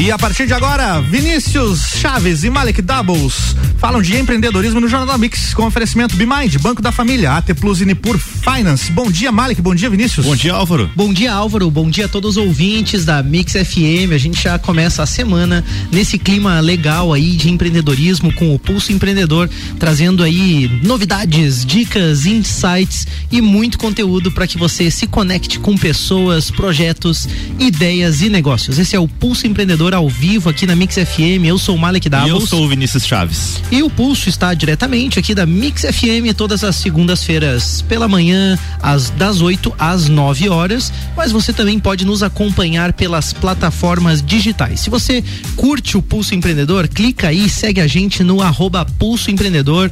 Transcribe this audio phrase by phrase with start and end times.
[0.00, 5.18] E a partir de agora, Vinícius Chaves e Malik Doubles falam de empreendedorismo no Jornal
[5.18, 8.90] Mix com oferecimento BeMind, Banco da Família, AT Plus e Nipur Finance.
[8.92, 9.60] Bom dia, Malik.
[9.60, 10.24] Bom dia, Vinícius.
[10.24, 10.90] Bom dia, Álvaro.
[10.96, 11.70] Bom dia, Álvaro.
[11.70, 14.12] Bom dia a todos os ouvintes da Mix FM.
[14.14, 18.92] A gente já começa a semana nesse clima legal aí de empreendedorismo com o Pulso
[18.92, 25.76] Empreendedor, trazendo aí novidades, dicas, insights e muito conteúdo para que você se conecte com
[25.76, 27.28] pessoas, projetos,
[27.58, 28.78] ideias e negócios.
[28.78, 31.44] Esse é o Pulso Empreendedor ao vivo aqui na Mix FM.
[31.44, 32.28] Eu sou o Malek Davos.
[32.28, 33.62] E eu sou o Vinícius Chaves.
[33.70, 39.10] E o Pulso está diretamente aqui da Mix FM todas as segundas-feiras pela manhã, às
[39.10, 40.92] das 8 às 9 horas.
[41.16, 44.80] Mas você também pode nos acompanhar pelas plataformas digitais.
[44.80, 45.22] Se você
[45.56, 49.90] curte o Pulso Empreendedor, clica aí, segue a gente no arroba Pulso Empreendedor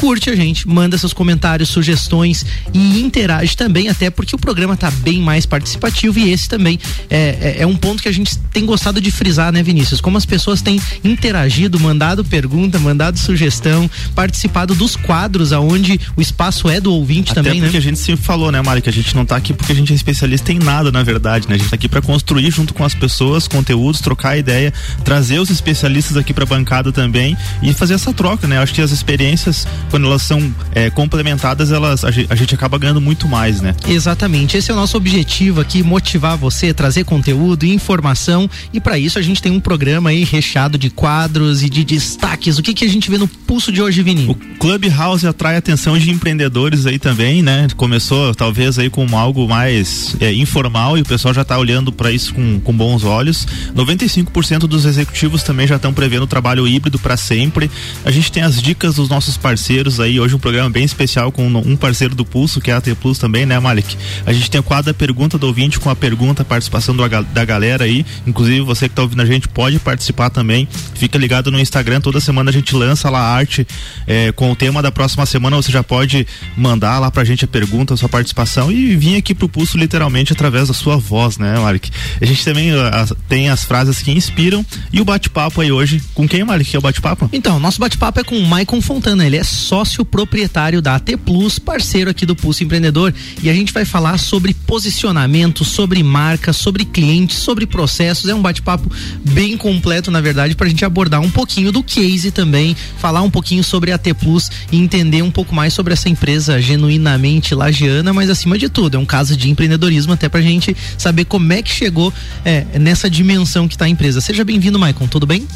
[0.00, 4.90] curte a gente, manda seus comentários, sugestões e interage também, até porque o programa está
[4.90, 6.78] bem mais participativo e esse também
[7.10, 10.00] é, é, é, um ponto que a gente tem gostado de frisar, né, Vinícius?
[10.00, 16.68] Como as pessoas têm interagido, mandado pergunta, mandado sugestão, participado dos quadros aonde o espaço
[16.68, 17.78] é do ouvinte até também, porque né?
[17.78, 19.92] a gente sempre falou, né, Mari, que a gente não está aqui porque a gente
[19.92, 21.54] é especialista em nada, na verdade, né?
[21.54, 24.72] A gente está aqui para construir junto com as pessoas conteúdos, trocar ideia,
[25.04, 28.58] trazer os especialistas aqui para bancada também e fazer essa troca, né?
[28.58, 32.78] Acho que as experiências quando elas são é, complementadas, elas a gente, a gente, acaba
[32.78, 33.74] ganhando muito mais, né?
[33.88, 34.56] Exatamente.
[34.56, 38.48] Esse é o nosso objetivo aqui, motivar você, trazer conteúdo e informação.
[38.72, 42.58] E para isso a gente tem um programa aí recheado de quadros e de destaques.
[42.58, 44.26] O que que a gente vê no pulso de hoje, Vini?
[44.26, 47.68] O Clubhouse atrai atenção de empreendedores aí também, né?
[47.76, 52.10] Começou talvez aí com algo mais é, informal e o pessoal já está olhando para
[52.10, 53.46] isso com, com bons olhos.
[53.76, 57.70] 95% dos executivos também já estão prevendo trabalho híbrido para sempre.
[58.04, 60.18] A gente tem as dicas dos nossos parceiros aí.
[60.18, 63.18] Hoje um programa bem especial com um parceiro do Pulso, que é a AT Plus
[63.18, 63.96] também, né, Malik?
[64.24, 67.06] A gente tem o quadro da pergunta do ouvinte com a pergunta, a participação do,
[67.08, 68.04] da galera aí.
[68.26, 70.68] Inclusive, você que está ouvindo a gente pode participar também.
[70.94, 73.66] Fica ligado no Instagram, toda semana a gente lança lá a arte
[74.06, 75.56] é, com o tema da próxima semana.
[75.56, 79.34] Você já pode mandar lá pra gente a pergunta, a sua participação e vir aqui
[79.34, 81.90] pro Pulso literalmente através da sua voz, né, Malik?
[82.20, 86.00] A gente também a, tem as frases que inspiram e o bate-papo aí hoje.
[86.14, 86.70] Com quem, Malik?
[86.70, 87.28] Que é o bate-papo?
[87.32, 89.26] Então, nosso bate-papo é com o Maicon Fontana.
[89.26, 93.72] Ele é sócio proprietário da AT Plus, parceiro aqui do Pulso Empreendedor, e a gente
[93.72, 98.28] vai falar sobre posicionamento, sobre marca, sobre clientes, sobre processos.
[98.28, 98.90] É um bate-papo
[99.24, 103.30] bem completo, na verdade, para a gente abordar um pouquinho do case também, falar um
[103.30, 108.12] pouquinho sobre a AT Plus e entender um pouco mais sobre essa empresa genuinamente lagiana,
[108.12, 111.52] mas acima de tudo, é um caso de empreendedorismo até para a gente saber como
[111.52, 112.12] é que chegou
[112.44, 114.20] é, nessa dimensão que está a empresa.
[114.20, 115.46] Seja bem-vindo, Maicon, tudo bem?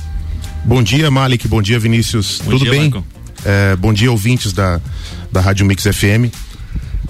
[0.65, 1.47] Bom dia, Malik.
[1.47, 2.41] Bom dia, Vinícius.
[2.43, 2.93] Bom Tudo dia, bem?
[3.45, 4.81] É, bom dia, ouvintes da,
[5.31, 6.33] da Rádio Mix FM.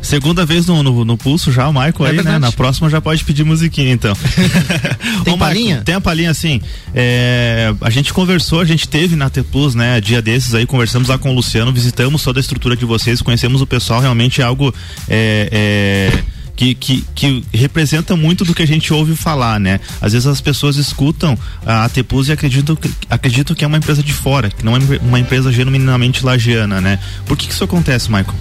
[0.05, 2.29] Segunda vez no, no, no, pulso já, o Michael é aí, verdade.
[2.29, 2.39] né?
[2.39, 4.15] Na próxima já pode pedir musiquinha, então.
[5.25, 5.65] tem Ô, palhinha?
[5.65, 6.61] Michael, tem a palhinha, assim.
[6.95, 10.01] É, a gente conversou, a gente teve na T Plus, né?
[10.03, 13.63] Dia desses aí, conversamos lá com o Luciano, visitamos toda a estrutura de vocês, conhecemos
[13.63, 14.75] o pessoal, realmente é algo.
[15.09, 19.81] É, é, que, que, que, representa muito do que a gente ouve falar, né?
[20.01, 22.77] Às vezes as pessoas escutam a AT Plus e acreditam,
[23.11, 26.99] acreditam que é uma empresa de fora, que não é uma empresa genuinamente lagiana, né?
[27.27, 28.35] Por que, que isso acontece, Michael?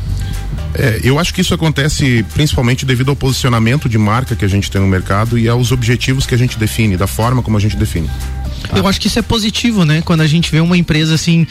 [0.76, 4.72] É, eu acho que isso acontece principalmente devido ao posicionamento de marca que a gente
[4.72, 7.76] tem no mercado e aos objetivos que a gente define, da forma como a gente
[7.76, 8.10] define.
[8.76, 10.02] Eu acho que isso é positivo, né?
[10.02, 11.46] Quando a gente vê uma empresa assim.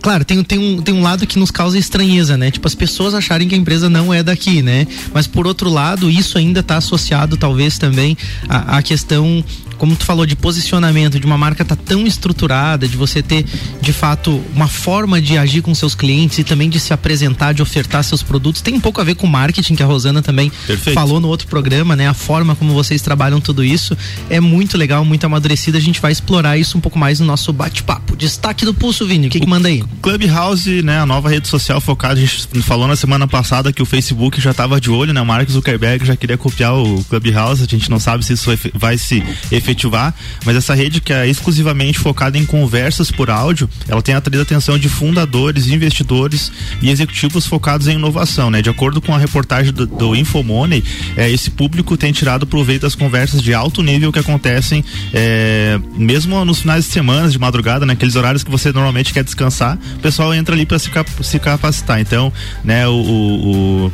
[0.00, 2.50] Claro, tem, tem, um, tem um lado que nos causa estranheza, né?
[2.50, 4.86] Tipo, as pessoas acharem que a empresa não é daqui, né?
[5.12, 8.16] Mas por outro lado, isso ainda está associado, talvez, também
[8.48, 9.44] à, à questão
[9.76, 13.44] como tu falou, de posicionamento, de uma marca tá tão estruturada, de você ter,
[13.80, 17.62] de fato, uma forma de agir com seus clientes e também de se apresentar, de
[17.62, 20.94] ofertar seus produtos, tem um pouco a ver com marketing, que a Rosana também Perfeito.
[20.94, 22.08] falou no outro programa, né?
[22.08, 23.96] A forma como vocês trabalham tudo isso
[24.30, 25.76] é muito legal, muito amadurecido.
[25.76, 28.16] A gente vai explorar isso um pouco mais no nosso bate-papo.
[28.16, 29.75] Destaque do Pulso, Vini, o que, que manda aí?
[30.02, 31.00] Clubhouse, né?
[31.00, 34.50] A nova rede social focada, a gente falou na semana passada que o Facebook já
[34.50, 35.20] estava de olho, né?
[35.20, 38.98] O Mark Zuckerberg já queria copiar o Clubhouse, a gente não sabe se isso vai
[38.98, 40.14] se efetivar,
[40.44, 44.42] mas essa rede que é exclusivamente focada em conversas por áudio, ela tem atraído a
[44.42, 48.62] atenção de fundadores, investidores e executivos focados em inovação, né?
[48.62, 50.84] De acordo com a reportagem do, do Infomoney,
[51.16, 56.44] é, esse público tem tirado proveito das conversas de alto nível que acontecem é, mesmo
[56.44, 58.20] nos finais de semana, de madrugada, naqueles né?
[58.20, 62.00] horários que você normalmente quer descansar, o pessoal entra ali para se, cap se capacitar.
[62.00, 62.32] Então,
[62.62, 63.92] né, o, o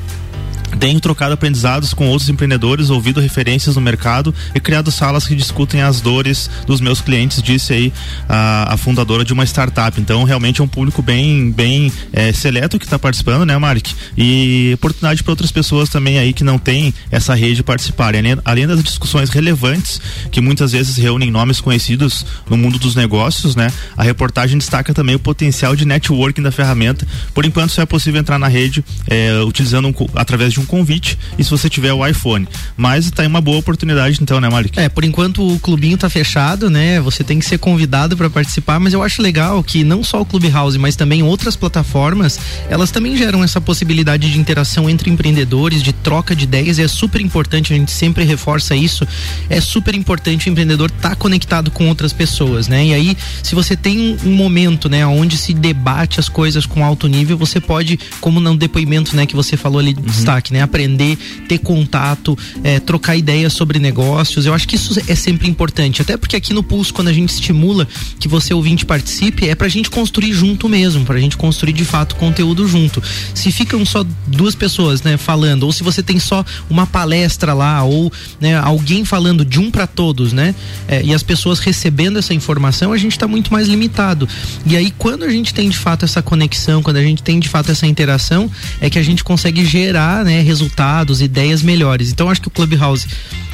[0.78, 5.82] tenho trocado aprendizados com outros empreendedores, ouvido referências no mercado e criado salas que discutem
[5.82, 7.92] as dores dos meus clientes, disse aí
[8.28, 10.00] a, a fundadora de uma startup.
[10.00, 13.86] Então, realmente é um público bem, bem é, seleto que está participando, né, Mark?
[14.16, 18.20] E oportunidade para outras pessoas também aí que não têm essa rede participarem.
[18.20, 23.54] Além, além das discussões relevantes que muitas vezes reúnem nomes conhecidos no mundo dos negócios,
[23.56, 23.70] né?
[23.96, 27.06] A reportagem destaca também o potencial de networking da ferramenta.
[27.34, 31.18] Por enquanto, só é possível entrar na rede é, utilizando um, através de um convite
[31.38, 32.46] e se você tiver o iPhone.
[32.76, 34.78] Mas está aí uma boa oportunidade então, né, Malik?
[34.78, 37.00] É, por enquanto o clubinho tá fechado, né?
[37.00, 40.24] Você tem que ser convidado para participar, mas eu acho legal que não só o
[40.24, 42.38] Clubhouse, mas também outras plataformas,
[42.68, 46.88] elas também geram essa possibilidade de interação entre empreendedores, de troca de ideias, e é
[46.88, 49.06] super importante, a gente sempre reforça isso.
[49.48, 52.86] É super importante o empreendedor estar tá conectado com outras pessoas, né?
[52.86, 57.06] E aí, se você tem um momento, né, onde se debate as coisas com alto
[57.06, 60.06] nível, você pode, como no depoimento, né, que você falou ali de uhum.
[60.06, 61.18] destaque, né, aprender,
[61.48, 64.46] ter contato, é, trocar ideias sobre negócios.
[64.46, 67.30] Eu acho que isso é sempre importante, até porque aqui no Pulso, quando a gente
[67.30, 67.88] estimula
[68.18, 72.14] que você ouvinte participe, é pra gente construir junto mesmo, pra gente construir de fato
[72.16, 73.02] conteúdo junto.
[73.34, 77.82] Se ficam só duas pessoas, né, falando, ou se você tem só uma palestra lá,
[77.82, 80.54] ou né, alguém falando de um para todos, né,
[80.86, 84.28] é, e as pessoas recebendo essa informação, a gente está muito mais limitado.
[84.66, 87.48] E aí, quando a gente tem de fato essa conexão, quando a gente tem de
[87.48, 88.50] fato essa interação,
[88.80, 92.10] é que a gente consegue gerar, né, resultados, ideias melhores.
[92.10, 93.06] Então, acho que o Clubhouse,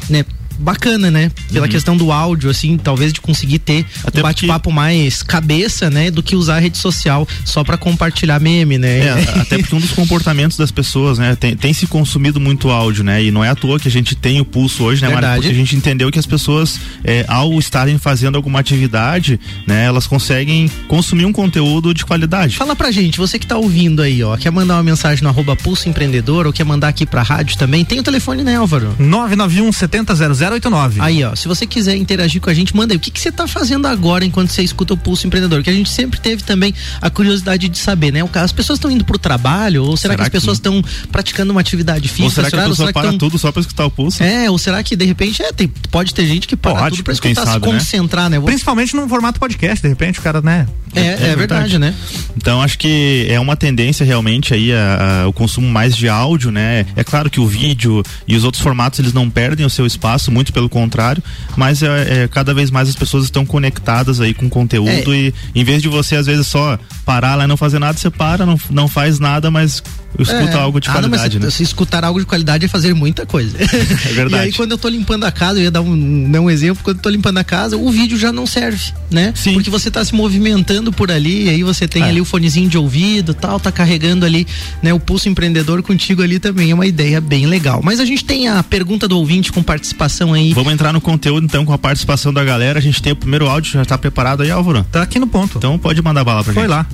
[0.09, 0.23] né,
[0.59, 1.31] bacana, né?
[1.51, 1.71] Pela uhum.
[1.71, 4.75] questão do áudio, assim, talvez de conseguir ter Até um bate-papo porque...
[4.75, 6.11] mais cabeça, né?
[6.11, 8.99] Do que usar a rede social só para compartilhar meme, né?
[8.99, 11.35] É, até porque um dos comportamentos das pessoas, né?
[11.35, 13.23] Tem, tem, se consumido muito áudio, né?
[13.23, 15.41] E não é à toa que a gente tem o pulso hoje, né, Verdade.
[15.41, 19.85] Porque a gente entendeu que as pessoas, é, ao estarem fazendo alguma atividade, né?
[19.85, 22.57] Elas conseguem consumir um conteúdo de qualidade.
[22.57, 25.55] Fala pra gente, você que tá ouvindo aí, ó, quer mandar uma mensagem no arroba
[25.55, 28.95] pulso empreendedor ou quer mandar aqui pra rádio também, tem o telefone, né, Álvaro?
[28.99, 30.15] 991 70
[30.53, 31.01] 089.
[31.01, 32.97] Aí, ó, se você quiser interagir com a gente, manda aí.
[32.97, 35.63] O que, que você tá fazendo agora enquanto você escuta o Pulso Empreendedor?
[35.63, 38.19] Que a gente sempre teve também a curiosidade de saber, né?
[38.33, 41.61] As pessoas estão indo pro trabalho ou será, será que as pessoas estão praticando uma
[41.61, 42.25] atividade física?
[42.25, 43.17] Ou será que a pessoa será para tão...
[43.17, 44.23] tudo só pra escutar o Pulso?
[44.23, 47.03] É, ou será que de repente é, tem, pode ter gente que para pode, tudo
[47.03, 47.79] pra escutar, sabe, se né?
[47.79, 48.39] concentrar, né?
[48.39, 48.45] né?
[48.45, 50.67] Principalmente num formato podcast, de repente o cara, né?
[50.95, 51.37] É, é, é verdade.
[51.37, 51.79] verdade.
[51.79, 51.93] né?
[52.35, 56.51] Então acho que é uma tendência realmente aí a, a, o consumo mais de áudio,
[56.51, 56.85] né?
[56.95, 60.31] É claro que o vídeo e os outros formatos eles não perdem o seu espaço,
[60.39, 61.21] muito pelo contrário,
[61.57, 65.17] mas é, é cada vez mais as pessoas estão conectadas aí com conteúdo é.
[65.17, 66.79] e em vez de você às vezes só
[67.09, 69.81] parar lá e não fazer nada, você para, não, não faz nada, mas
[70.19, 70.61] escuta é.
[70.61, 71.51] algo de ah, qualidade, não, né?
[71.51, 73.57] Se escutar algo de qualidade é fazer muita coisa.
[74.09, 74.43] É verdade.
[74.43, 76.83] e aí quando eu tô limpando a casa, eu ia dar um, dar um exemplo,
[76.83, 79.33] quando eu tô limpando a casa, o vídeo já não serve, né?
[79.35, 79.53] Sim.
[79.53, 82.09] Porque você tá se movimentando por ali, e aí você tem é.
[82.09, 84.45] ali o fonezinho de ouvido, tal, tá carregando ali,
[84.83, 87.81] né, o pulso empreendedor contigo ali também, é uma ideia bem legal.
[87.83, 90.53] Mas a gente tem a pergunta do ouvinte com participação aí.
[90.53, 92.77] Vamos entrar no conteúdo então com a participação da galera.
[92.77, 94.85] A gente tem o primeiro áudio, já tá preparado aí, Álvaro?
[94.91, 95.57] Tá aqui no ponto.
[95.57, 96.69] Então pode mandar bala pra Foi gente.
[96.69, 96.85] Foi lá.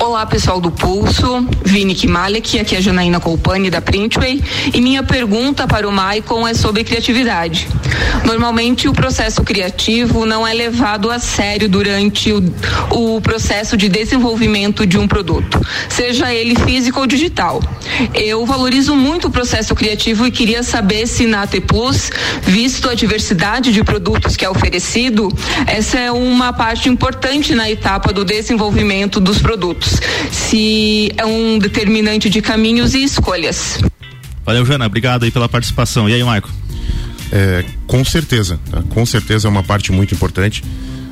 [0.00, 4.42] Olá, pessoal do Pulso, Vini Kimalek, aqui é a Janaína Colpani da Printway
[4.72, 7.68] e minha pergunta para o Maicon é sobre criatividade.
[8.24, 12.42] Normalmente o processo criativo não é levado a sério durante o,
[12.90, 17.60] o processo de desenvolvimento de um produto, seja ele físico ou digital.
[18.14, 22.10] Eu valorizo muito o processo criativo e queria saber se na AT Plus,
[22.42, 25.28] visto a diversidade de produtos que é oferecido,
[25.66, 30.00] essa é uma parte importante na etapa do desenvolvimento dos produtos
[30.32, 33.78] se é um determinante de caminhos e escolhas.
[34.42, 34.86] Valeu, Jana.
[34.86, 36.08] Obrigado aí pela participação.
[36.08, 36.50] E aí, Marco?
[37.30, 38.82] É, com certeza, tá?
[38.88, 40.64] com certeza é uma parte muito importante.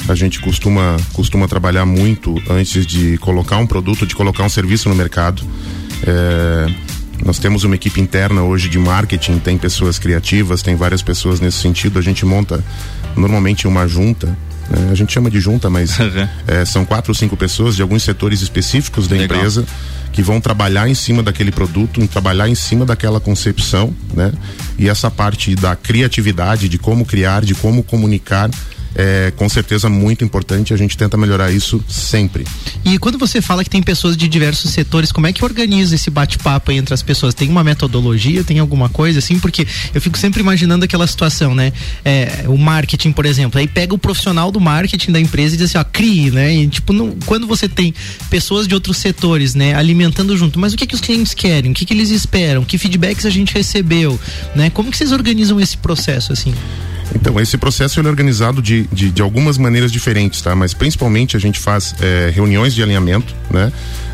[0.08, 4.88] A gente costuma, costuma trabalhar muito antes de colocar um produto, de colocar um serviço
[4.88, 5.42] no mercado.
[6.06, 6.73] É,
[7.23, 11.58] nós temos uma equipe interna hoje de marketing, tem pessoas criativas, tem várias pessoas nesse
[11.58, 11.99] sentido.
[11.99, 12.64] A gente monta
[13.14, 14.35] normalmente uma junta
[14.73, 15.96] é, a gente chama de junta, mas
[16.46, 19.37] é, são quatro ou cinco pessoas de alguns setores específicos da Legal.
[19.37, 19.64] empresa
[20.12, 24.32] que vão trabalhar em cima daquele produto, trabalhar em cima daquela concepção, né?
[24.78, 28.50] E essa parte da criatividade, de como criar, de como comunicar,
[28.97, 30.73] é com certeza muito importante.
[30.73, 32.45] A gente tenta melhorar isso sempre.
[32.85, 36.09] E quando você fala que tem pessoas de diversos setores, como é que organiza esse
[36.09, 37.35] bate-papo entre as pessoas?
[37.35, 39.38] Tem uma metodologia, tem alguma coisa assim?
[39.38, 41.73] Porque eu fico sempre imaginando aquela situação, né?
[42.05, 45.71] É, o marketing, por exemplo, aí pega o profissional do marketing da empresa e diz
[45.71, 46.55] assim, ó, crie, né?
[46.55, 47.95] E, tipo, não, quando você tem
[48.31, 51.71] pessoas de outros setores, né, alimentando junto, mas o que é que os clientes querem?
[51.71, 52.65] O que, que eles esperam?
[52.65, 54.19] Que feedbacks a gente recebeu,
[54.55, 54.71] né?
[54.71, 56.55] Como que vocês organizam esse processo assim?
[57.14, 60.54] Então, esse processo ele é organizado de, de, de, algumas maneiras diferentes, tá?
[60.54, 63.72] Mas principalmente a gente faz é, reuniões de alinhamento, né?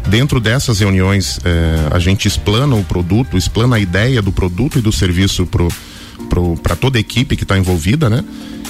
[0.08, 4.82] Dentro dessas reuniões, é, a gente explana o produto, explana a ideia do produto e
[4.82, 5.49] do serviço
[6.62, 8.25] para toda a equipe que está envolvida, né?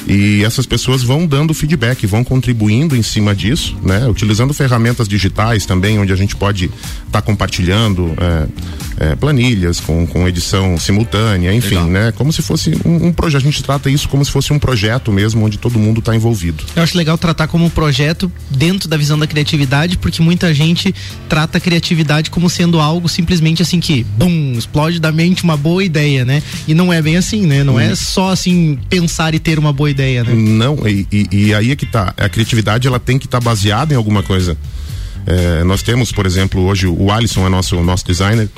[0.06, 4.06] E essas pessoas vão dando feedback, vão contribuindo em cima disso, né?
[4.08, 6.72] Utilizando ferramentas digitais também, onde a gente pode estar
[7.10, 11.86] tá compartilhando é, é, planilhas com, com edição simultânea, enfim, Legal.
[11.86, 12.12] né?
[12.12, 13.42] Como se fosse um, um, projeto.
[13.42, 16.64] A gente trata isso como se fosse um projeto mesmo, onde todo mundo está envolvido.
[16.74, 20.94] Eu acho legal tratar como um projeto dentro da visão da criatividade, porque muita gente
[21.28, 25.82] trata a criatividade como sendo algo simplesmente assim que, bum, explode da mente uma boa
[25.82, 26.42] ideia, né?
[26.66, 27.62] E não é bem assim, né?
[27.62, 27.80] Não hum.
[27.80, 30.34] é só assim pensar e ter uma boa ideia, né?
[30.34, 32.12] Não, e, e, e aí é que tá.
[32.16, 34.56] A criatividade ela tem que estar tá baseada em alguma coisa.
[35.24, 38.48] É, nós temos, por exemplo, hoje o Alisson é nosso, nosso designer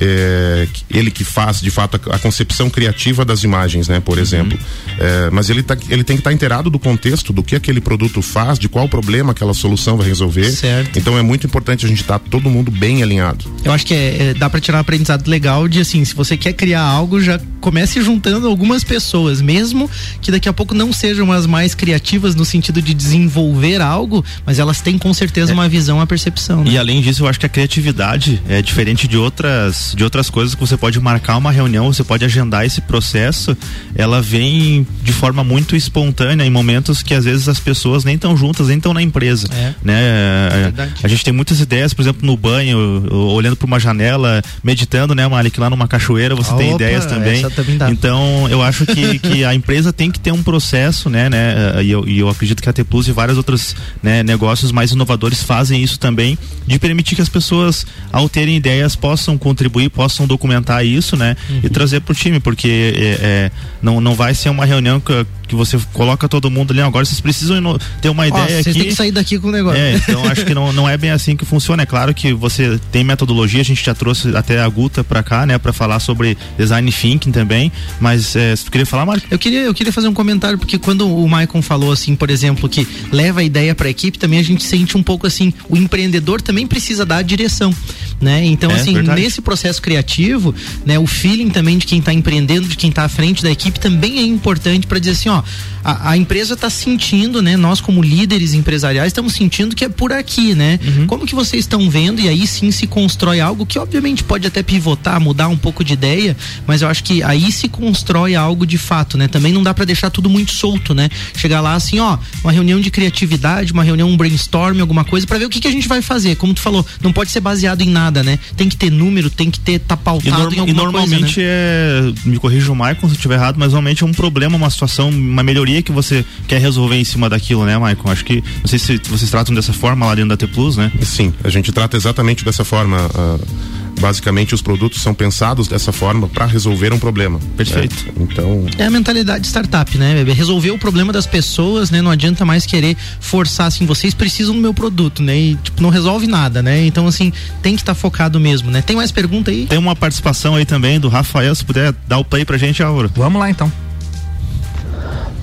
[0.00, 4.00] é, ele que faz de fato a, a, concepção criativa das imagens, né?
[4.00, 4.22] Por uhum.
[4.22, 4.58] exemplo.
[4.98, 7.80] É, mas ele, tá, ele tem que estar tá inteirado do contexto, do que aquele
[7.80, 10.50] produto faz, de qual problema aquela solução vai resolver.
[10.50, 10.98] Certo.
[10.98, 13.44] Então é muito importante a gente estar tá todo mundo bem alinhado.
[13.64, 16.36] Eu acho que é, é dá para tirar um aprendizado legal de assim, se você
[16.36, 19.90] quer criar algo, já comece juntando algumas pessoas, mesmo
[20.20, 24.58] que daqui a pouco não sejam as mais criativas no sentido de desenvolver algo, mas
[24.58, 25.54] elas têm com certeza é.
[25.54, 26.62] uma visão, uma percepção.
[26.64, 26.72] Né?
[26.72, 30.54] E além disso, eu acho que a criatividade é diferente de outras de outras coisas
[30.54, 33.56] que você pode marcar uma reunião, você pode agendar esse processo,
[33.94, 38.36] ela vem de forma muito espontânea em momentos que às vezes as pessoas nem estão
[38.36, 39.74] juntas, nem estão na empresa, é.
[39.82, 39.98] né?
[39.98, 42.78] É a gente tem muitas ideias, por exemplo, no banho,
[43.12, 47.42] olhando para uma janela, meditando, né, Malik, lá numa cachoeira, você Opa, tem ideias também.
[47.50, 51.82] também então, eu acho que, que a empresa tem que ter um processo, né, né?
[51.82, 54.92] E eu, e eu acredito que a T Plus e vários outros né, negócios mais
[54.92, 59.90] inovadores fazem isso também, de permitir que as pessoas, ao terem ideias, possam contribuir contribuir
[59.90, 61.36] possam documentar isso, né?
[61.48, 61.60] Uhum.
[61.62, 63.50] E trazer para o time, porque é, é,
[63.82, 66.80] não, não vai ser uma reunião que, que você coloca todo mundo ali.
[66.80, 69.80] Agora vocês precisam ter uma ideia Vocês têm que sair daqui com o negócio.
[69.80, 71.82] É, então acho que não, não é bem assim que funciona.
[71.82, 75.46] É claro que você tem metodologia, a gente já trouxe até a Guta para cá,
[75.46, 75.58] né?
[75.58, 77.70] para falar sobre design thinking também.
[78.00, 79.26] Mas é, se tu queria falar, Marco?
[79.30, 82.68] Eu queria, eu queria fazer um comentário, porque quando o Maicon falou assim, por exemplo,
[82.68, 85.76] que leva a ideia para a equipe, também a gente sente um pouco assim, o
[85.76, 87.74] empreendedor também precisa dar a direção,
[88.20, 88.44] né?
[88.44, 89.20] Então, é, assim, verdade.
[89.20, 93.08] nesse processo criativo, né, o feeling também de quem está empreendendo, de quem está à
[93.08, 95.42] frente da equipe também é importante para dizer assim, ó,
[95.84, 97.56] a, a empresa está sentindo, né?
[97.56, 100.78] Nós como líderes empresariais estamos sentindo que é por aqui, né?
[100.84, 101.06] Uhum.
[101.06, 104.62] Como que vocês estão vendo e aí sim se constrói algo que obviamente pode até
[104.62, 108.78] pivotar, mudar um pouco de ideia, mas eu acho que aí se constrói algo de
[108.78, 109.28] fato, né?
[109.28, 111.08] Também não dá para deixar tudo muito solto, né?
[111.36, 115.38] Chegar lá assim, ó, uma reunião de criatividade, uma reunião um brainstorm, alguma coisa para
[115.38, 116.36] ver o que, que a gente vai fazer.
[116.36, 118.38] Como tu falou, não pode ser baseado em nada, né?
[118.56, 121.34] Tem que ter número, tem que ter tá pautado e, norma, em alguma e normalmente
[121.34, 121.46] coisa, né?
[121.46, 124.70] é, me corrija o Michael se eu estiver errado, mas normalmente é um problema, uma
[124.70, 128.10] situação, uma melhoria que você quer resolver em cima daquilo, né, Maicon?
[128.10, 130.90] Acho que, não sei se vocês tratam dessa forma lá dentro da T Plus, né?
[131.02, 133.06] Sim, a gente trata exatamente dessa forma.
[133.06, 137.38] Uh, basicamente, os produtos são pensados dessa forma para resolver um problema.
[137.56, 138.06] Perfeito.
[138.06, 138.12] Né?
[138.20, 138.66] Então.
[138.78, 140.22] É a mentalidade startup, né?
[140.24, 142.00] Resolver o problema das pessoas, né?
[142.00, 145.36] Não adianta mais querer forçar assim, vocês precisam do meu produto, né?
[145.36, 146.84] E, tipo, não resolve nada, né?
[146.86, 148.82] Então, assim, tem que estar tá focado mesmo, né?
[148.82, 149.66] Tem mais pergunta aí?
[149.66, 153.10] Tem uma participação aí também do Rafael, se puder dar o play pra gente, Álvaro.
[153.14, 153.70] Vamos lá então.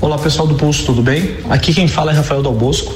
[0.02, 1.38] Olá pessoal do Pulso, tudo bem?
[1.50, 2.94] Aqui quem fala é Rafael Dal Bosco.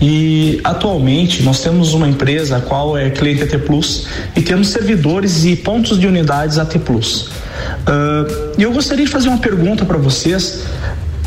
[0.00, 5.44] E atualmente nós temos uma empresa a qual é cliente AT Plus e temos servidores
[5.44, 7.22] e pontos de unidades AT Plus.
[7.22, 10.64] Uh, e eu gostaria de fazer uma pergunta para vocês,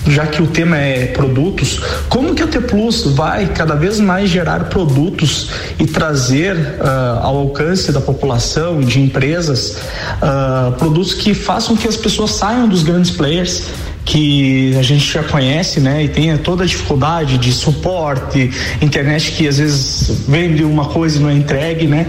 [0.08, 4.30] já que o tema é produtos, como que a T Plus vai cada vez mais
[4.30, 9.78] gerar produtos e trazer uh, ao alcance da população, de empresas,
[10.22, 13.64] uh, produtos que façam que as pessoas saiam dos grandes players
[14.06, 16.04] que a gente já conhece, né?
[16.04, 18.50] E tem toda a dificuldade de suporte,
[18.82, 22.08] internet que às vezes vende uma coisa e não é entregue, né?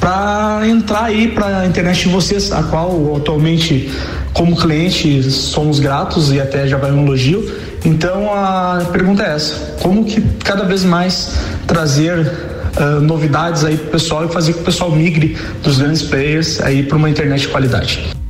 [0.00, 3.90] Para entrar aí para a internet de vocês, a qual atualmente,
[4.32, 7.50] como cliente, somos gratos e até já vai um elogio.
[7.84, 11.36] Então a pergunta é essa: como que cada vez mais
[11.66, 16.02] trazer uh, novidades aí para o pessoal e fazer que o pessoal migre dos grandes
[16.02, 18.23] players aí para uma internet de qualidade?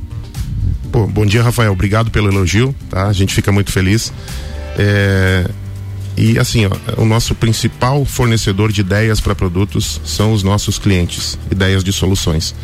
[0.95, 1.73] Pô, bom dia, Rafael.
[1.73, 3.07] Obrigado pelo elogio, tá?
[3.07, 4.13] A gente fica muito feliz.
[4.77, 5.45] É,
[6.15, 11.37] e assim, ó, o nosso principal fornecedor de ideias para produtos são os nossos clientes,
[11.51, 12.55] ideias de soluções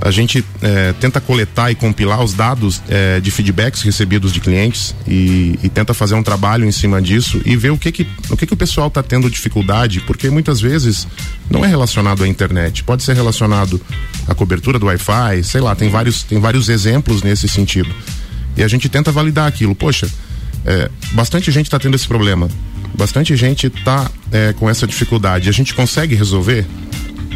[0.00, 4.94] a gente é, tenta coletar e compilar os dados é, de feedbacks recebidos de clientes
[5.06, 8.36] e, e, tenta fazer um trabalho em cima disso e ver o que que, o
[8.36, 11.06] que, que o pessoal está tendo dificuldade, porque muitas vezes
[11.50, 13.80] não é relacionado à internet, pode ser relacionado
[14.26, 17.92] à cobertura do Wi-Fi, sei lá, tem vários, tem vários exemplos nesse sentido.
[18.56, 19.74] E a gente tenta validar aquilo.
[19.74, 20.08] Poxa,
[20.64, 22.48] é, bastante gente está tendo esse problema.
[22.94, 25.48] Bastante gente está é, com essa dificuldade.
[25.48, 26.66] A gente consegue resolver?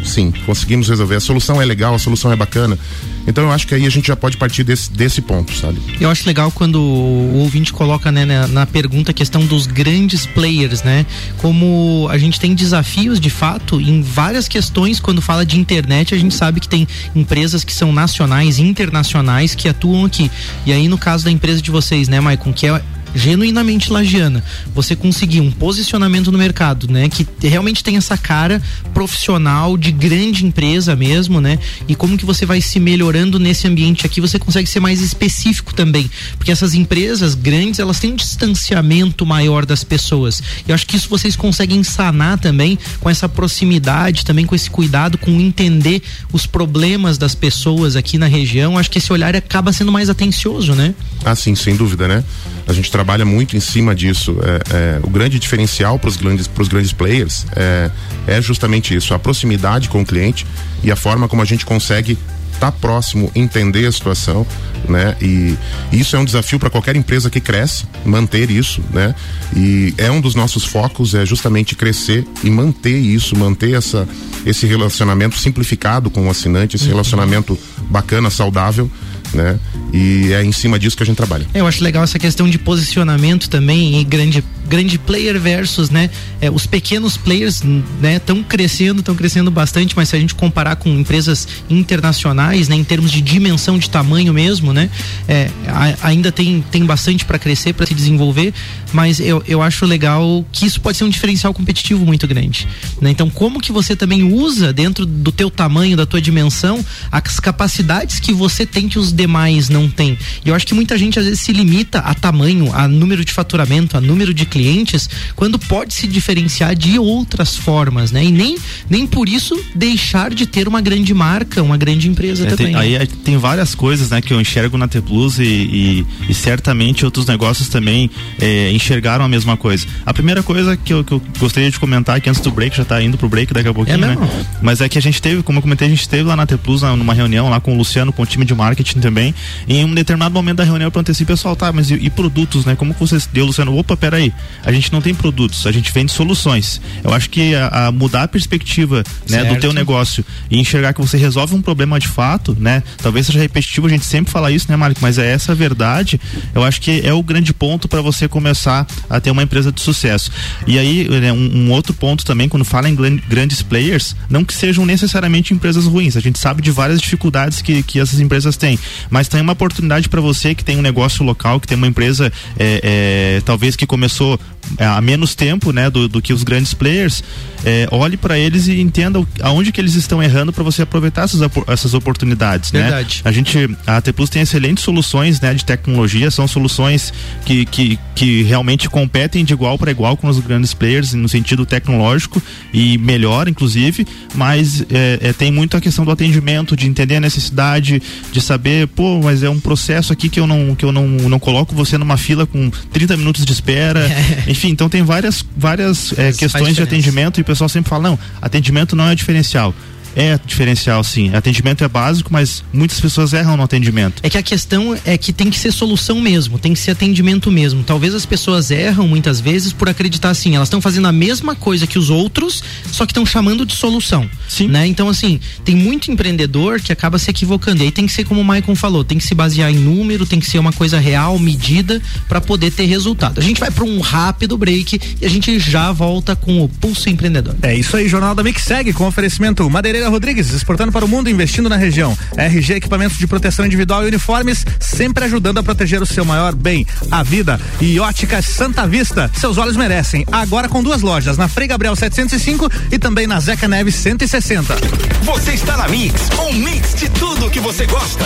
[0.03, 1.15] Sim, conseguimos resolver.
[1.15, 2.77] A solução é legal, a solução é bacana.
[3.25, 5.79] Então eu acho que aí a gente já pode partir desse, desse ponto, sabe?
[5.99, 10.25] Eu acho legal quando o ouvinte coloca né, na, na, pergunta a questão dos grandes
[10.25, 11.05] players, né?
[11.37, 16.17] Como a gente tem desafios de fato em várias questões quando fala de internet, a
[16.17, 20.29] gente sabe que tem empresas que são nacionais, internacionais que atuam aqui.
[20.65, 22.81] E aí no caso da empresa de vocês, né, Maicon, que é
[23.13, 24.43] genuinamente lagiana,
[24.73, 28.61] você conseguir um posicionamento no mercado, né, que realmente tem essa cara
[28.93, 31.59] profissional de grande empresa mesmo, né?
[31.87, 35.73] E como que você vai se melhorando nesse ambiente aqui, você consegue ser mais específico
[35.73, 40.41] também, porque essas empresas grandes, elas têm um distanciamento maior das pessoas.
[40.67, 45.17] Eu acho que isso vocês conseguem sanar também com essa proximidade, também com esse cuidado
[45.17, 46.01] com entender
[46.31, 48.77] os problemas das pessoas aqui na região.
[48.77, 50.93] Acho que esse olhar acaba sendo mais atencioso, né?
[51.23, 52.23] Ah, sim, sem dúvida, né?
[52.67, 54.37] A gente trabalha muito em cima disso.
[54.41, 57.91] É, é, o grande diferencial para os grandes, grandes players é,
[58.27, 60.45] é justamente isso: a proximidade com o cliente
[60.83, 62.17] e a forma como a gente consegue
[62.53, 64.45] estar tá próximo, entender a situação,
[64.87, 65.15] né?
[65.21, 65.57] E
[65.91, 69.13] isso é um desafio para qualquer empresa que cresce, manter isso, né?
[69.55, 74.07] E é um dos nossos focos é justamente crescer e manter isso, manter essa
[74.45, 76.91] esse relacionamento simplificado com o assinante, esse uhum.
[76.91, 77.57] relacionamento
[77.89, 78.89] bacana, saudável
[79.35, 79.59] né?
[79.91, 81.45] E é em cima disso que a gente trabalha.
[81.53, 86.09] Eu acho legal essa questão de posicionamento também e grande grande player versus, né,
[86.41, 90.75] é, os pequenos players, né, estão crescendo, estão crescendo bastante, mas se a gente comparar
[90.75, 94.89] com empresas internacionais, né, em termos de dimensão de tamanho mesmo, né,
[95.27, 98.53] é, a, ainda tem tem bastante para crescer, para se desenvolver,
[98.91, 102.67] mas eu, eu acho legal que isso pode ser um diferencial competitivo muito grande,
[103.01, 103.09] né?
[103.09, 108.19] Então, como que você também usa dentro do teu tamanho, da tua dimensão, as capacidades
[108.19, 110.17] que você tem que os demais não têm.
[110.45, 113.31] E eu acho que muita gente às vezes se limita a tamanho, a número de
[113.31, 118.23] faturamento, a número de clientes, quando pode se diferenciar de outras formas, né?
[118.23, 118.55] E nem,
[118.87, 122.67] nem por isso deixar de ter uma grande marca, uma grande empresa é, também.
[122.67, 126.33] Tem, aí tem várias coisas, né, que eu enxergo na T Plus e, e, e
[126.33, 129.87] certamente outros negócios também é, enxergaram a mesma coisa.
[130.05, 132.83] A primeira coisa que eu, que eu gostaria de comentar que antes do break, já
[132.83, 134.17] está indo pro break daqui a pouquinho, é né?
[134.61, 136.57] Mas é que a gente teve, como eu comentei, a gente teve lá na T
[136.57, 139.33] Plus numa reunião lá com o Luciano, com o time de marketing também.
[139.67, 142.65] Em um determinado momento da reunião eu perguntei assim, pessoal, tá, mas e, e produtos,
[142.65, 142.75] né?
[142.75, 143.75] Como que vocês deu, Luciano?
[143.75, 144.31] Opa, peraí,
[144.63, 146.81] a gente não tem produtos, a gente vende soluções.
[147.03, 151.01] Eu acho que a, a mudar a perspectiva né, do teu negócio e enxergar que
[151.01, 152.83] você resolve um problema de fato, né?
[152.97, 154.99] Talvez seja repetitivo a gente sempre falar isso, né, Marco?
[155.01, 156.19] Mas é essa a verdade.
[156.53, 159.81] Eu acho que é o grande ponto para você começar a ter uma empresa de
[159.81, 160.31] sucesso.
[160.67, 162.95] E aí, né, um, um, outro ponto também, quando fala em
[163.27, 166.15] grandes players, não que sejam necessariamente empresas ruins.
[166.15, 168.77] A gente sabe de várias dificuldades que, que essas empresas têm
[169.09, 172.31] mas tem uma oportunidade para você que tem um negócio local, que tem uma empresa
[172.57, 174.32] é, é, talvez que começou
[174.77, 177.23] é, há menos tempo, né, do, do que os grandes players,
[177.65, 181.41] é, olhe para eles e entenda aonde que eles estão errando para você aproveitar essas,
[181.67, 182.81] essas oportunidades, né?
[182.81, 183.21] Verdade.
[183.23, 183.29] né?
[183.29, 187.13] A gente, a T Plus tem excelentes soluções, né, de tecnologia, são soluções
[187.45, 191.65] que, que, que realmente competem de igual para igual com os grandes players no sentido
[191.65, 192.41] tecnológico
[192.73, 197.19] e melhor, inclusive, mas é, é, tem muito a questão do atendimento, de entender a
[197.19, 201.07] necessidade, de saber, pô, mas é um processo aqui que eu não que eu não,
[201.07, 204.09] não coloco você numa fila com 30 minutos de espera.
[204.47, 208.19] Enfim, então tem várias várias é, questões de atendimento e o pessoal sempre fala, não,
[208.41, 209.73] atendimento não é diferencial.
[210.15, 211.33] É diferencial, sim.
[211.33, 214.21] Atendimento é básico, mas muitas pessoas erram no atendimento.
[214.23, 217.51] É que a questão é que tem que ser solução mesmo, tem que ser atendimento
[217.51, 217.83] mesmo.
[217.83, 221.87] Talvez as pessoas erram muitas vezes por acreditar assim, elas estão fazendo a mesma coisa
[221.87, 224.29] que os outros, só que estão chamando de solução.
[224.47, 224.67] Sim.
[224.67, 224.87] Né?
[224.87, 227.81] Então, assim, tem muito empreendedor que acaba se equivocando.
[227.81, 230.25] E aí tem que ser como o Maicon falou, tem que se basear em número,
[230.25, 233.39] tem que ser uma coisa real, medida, para poder ter resultado.
[233.39, 237.09] A gente vai para um rápido break e a gente já volta com o Pulso
[237.09, 237.55] Empreendedor.
[237.61, 241.29] É isso aí, Jornal da Mix segue com oferecimento Madeireira Rodrigues, exportando para o mundo,
[241.29, 242.17] investindo na região.
[242.37, 246.85] RG Equipamentos de Proteção Individual e Uniformes, sempre ajudando a proteger o seu maior bem,
[247.11, 247.59] a vida.
[247.81, 250.25] E Óticas Santa Vista, seus olhos merecem.
[250.31, 254.75] Agora com duas lojas, na Frei Gabriel 705 e também na Zeca Neves 160.
[255.23, 258.25] Você está na Mix, um mix de tudo que você gosta.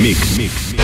[0.00, 0.36] Mix.
[0.36, 0.83] Mix.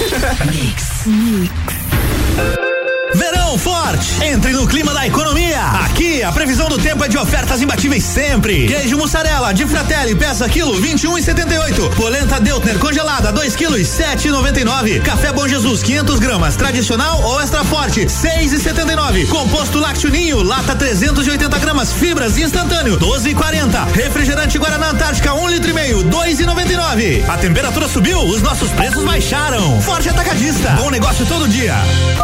[0.01, 1.05] Mix.
[1.05, 2.70] Mix.
[3.13, 4.23] Verão forte!
[4.23, 5.61] Entre no clima da economia.
[5.85, 8.67] Aqui a previsão do tempo é de ofertas imbatíveis sempre.
[8.67, 11.95] Queijo mussarela de Fratelli, peça quilo 21,78.
[11.95, 15.01] Polenta Deutner congelada 2 quilos 7,99.
[15.01, 19.27] Café Bom Jesus 500 gramas tradicional ou extra forte 6,79.
[19.27, 23.91] Composto lácteo ninho lata 380 gramas fibras instantâneo 12,40.
[23.93, 27.27] Refrigerante Guaraná Antártica 1 um litro e meio 2,99.
[27.27, 29.81] A temperatura subiu, os nossos preços baixaram.
[29.81, 30.71] Forte atacadista.
[30.71, 31.75] Bom negócio todo dia.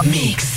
[0.03, 0.56] Mix.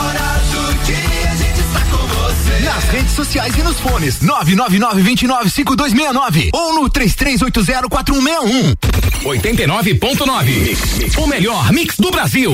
[2.81, 4.19] nas redes sociais e nos fones.
[4.19, 8.75] 999-295269 ou no 33804161.
[9.23, 11.17] 89.9.
[11.17, 12.53] O melhor mix do Brasil.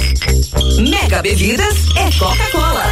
[0.79, 2.83] Mega Bebidas é Coca-Cola.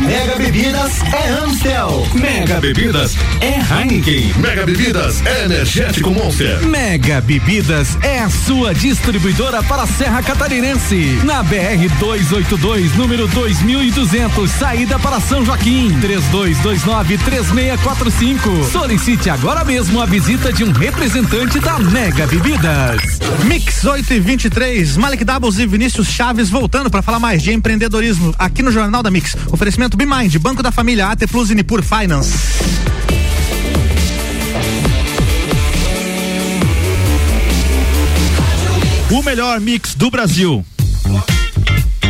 [0.00, 2.06] Mega Bebidas é Amstel.
[2.14, 4.32] Mega Bebidas é Heineken.
[4.38, 6.64] Mega Bebidas é Energético Monster.
[6.66, 11.20] Mega Bebidas é a sua distribuidora para a Serra Catarinense.
[11.24, 15.94] Na BR 282, número 2200, saída para São Joaquim.
[16.00, 18.70] 3229-3645.
[18.70, 23.00] Solicite agora mesmo a visita de um representante da Mega Bebidas.
[23.44, 28.34] Mix 8 e 23, Malik Doubles e Vinícius Chaves voltando para falar mais de empreendedorismo
[28.38, 29.36] aqui no Jornal da Mix.
[29.50, 32.34] Oferecimento Oferecimento BeMind, Banco da Família, AT Plus e Nipur Finance.
[39.10, 40.62] O melhor mix do Brasil.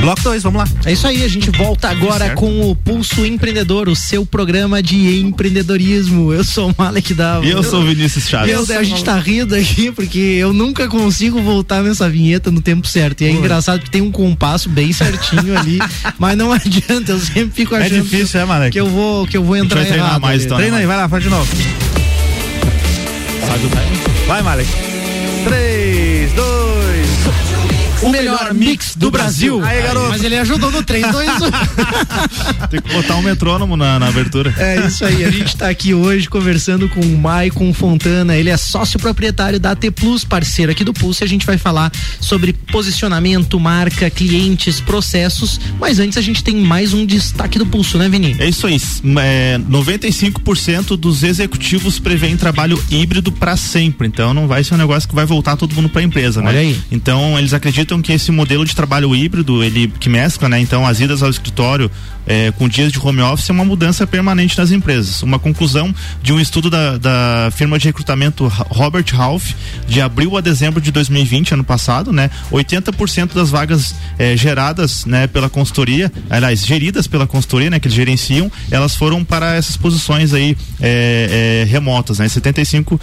[0.04, 0.68] Bloco 2, vamos lá.
[0.84, 5.18] É isso aí, a gente volta agora com o Pulso Empreendedor, o seu programa de
[5.20, 6.32] empreendedorismo.
[6.32, 7.44] Eu sou o Malek Dava.
[7.44, 8.68] E eu, eu sou o Vinícius Chaves.
[8.68, 12.86] Eu, a gente tá rindo aqui porque eu nunca consigo voltar nessa vinheta no tempo
[12.86, 13.22] certo.
[13.22, 13.38] E é Pô.
[13.38, 15.78] engraçado que tem um compasso bem certinho ali,
[16.18, 18.72] mas não adianta, eu sempre fico é achando é difícil, que, é, Malek?
[18.72, 20.20] que eu vou que eu vou entrar errado.
[20.20, 21.50] mais, então, Treina aí, vai lá, faz de novo.
[24.26, 24.68] Vai, Malek.
[25.44, 26.93] 3, 2,
[28.04, 29.64] o melhor mix do Brasil.
[29.64, 30.08] Aí, garoto.
[30.10, 32.68] Mas ele ajudou no 3, 2, 1.
[32.70, 34.54] Tem que botar um metrônomo na, na abertura.
[34.58, 35.24] É isso aí.
[35.24, 38.36] A gente tá aqui hoje conversando com o Maicon Fontana.
[38.36, 41.24] Ele é sócio proprietário da AT Plus, parceiro aqui do Pulse.
[41.24, 41.90] A gente vai falar
[42.20, 45.60] sobre posicionamento, marca, clientes, processos.
[45.80, 48.36] Mas antes a gente tem mais um destaque do Pulso, né, Vini?
[48.38, 48.80] É isso aí.
[49.18, 54.08] É, 95% dos executivos prevêem trabalho híbrido para sempre.
[54.08, 56.48] Então não vai ser um negócio que vai voltar todo mundo para a empresa, né?
[56.48, 56.78] Olha aí.
[56.90, 60.60] Então eles acreditam que esse modelo de trabalho híbrido, ele que mescla, né?
[60.60, 61.90] Então as idas ao escritório
[62.26, 65.22] é, com dias de home office é uma mudança permanente nas empresas.
[65.22, 69.52] Uma conclusão de um estudo da, da firma de recrutamento Robert Half
[69.86, 72.30] de abril a dezembro de 2020, ano passado, né?
[72.50, 77.96] 80% das vagas é, geradas, né, pela consultoria, aliás, geridas pela consultoria, né, que eles
[77.96, 82.26] gerenciam, elas foram para essas posições aí é, é, remotas, né?
[82.26, 82.98] 75%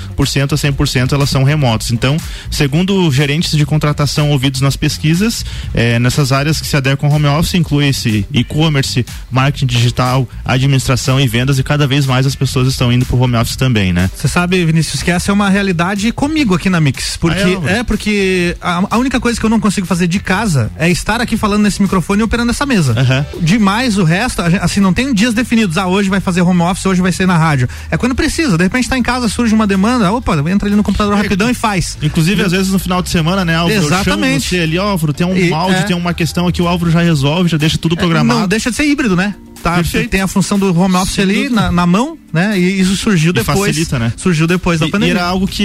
[0.54, 1.92] a 100% elas são remotas.
[1.92, 2.18] Então,
[2.50, 7.28] segundo gerentes de contratação ouvidos nas pesquisas, é, nessas áreas que se adequam ao home
[7.28, 12.68] office, inclui esse e-commerce, marketing digital, administração e vendas e cada vez mais as pessoas
[12.68, 14.10] estão indo pro home office também, né?
[14.16, 17.80] Você sabe, Vinícius, que essa é uma realidade comigo aqui na Mix, porque Ah, é?
[17.80, 21.22] é, porque a, a única coisa que eu não consigo fazer de casa é estar
[21.22, 22.94] aqui falando nesse microfone e operando essa mesa.
[23.42, 27.02] Demais o resto, assim, não tem dias definidos, ah, hoje vai fazer home office, hoje
[27.02, 27.68] vai ser na rádio.
[27.90, 30.84] É quando precisa, de repente tá em casa, surge uma demanda, opa, entra ali no
[30.84, 31.98] computador rapidão e faz.
[32.02, 33.80] Inclusive, às vezes no final de semana, né, Álvaro?
[33.86, 34.10] Exatamente.
[34.10, 35.84] Eu chamo você ali, Álvaro, tem um E- áudio, é.
[35.84, 38.42] tem uma questão aqui, o Álvaro já resolve, já deixa tudo programado.
[38.42, 39.36] Não deixa de ser híbrido, né?
[39.62, 40.10] Tá, Perfeito.
[40.10, 42.58] tem a função do home office Sem ali na, na mão, né?
[42.60, 43.60] E isso surgiu E depois.
[43.60, 44.12] facilita, né?
[44.18, 45.14] Surgiu depois da E- pandemia.
[45.14, 45.64] E era algo que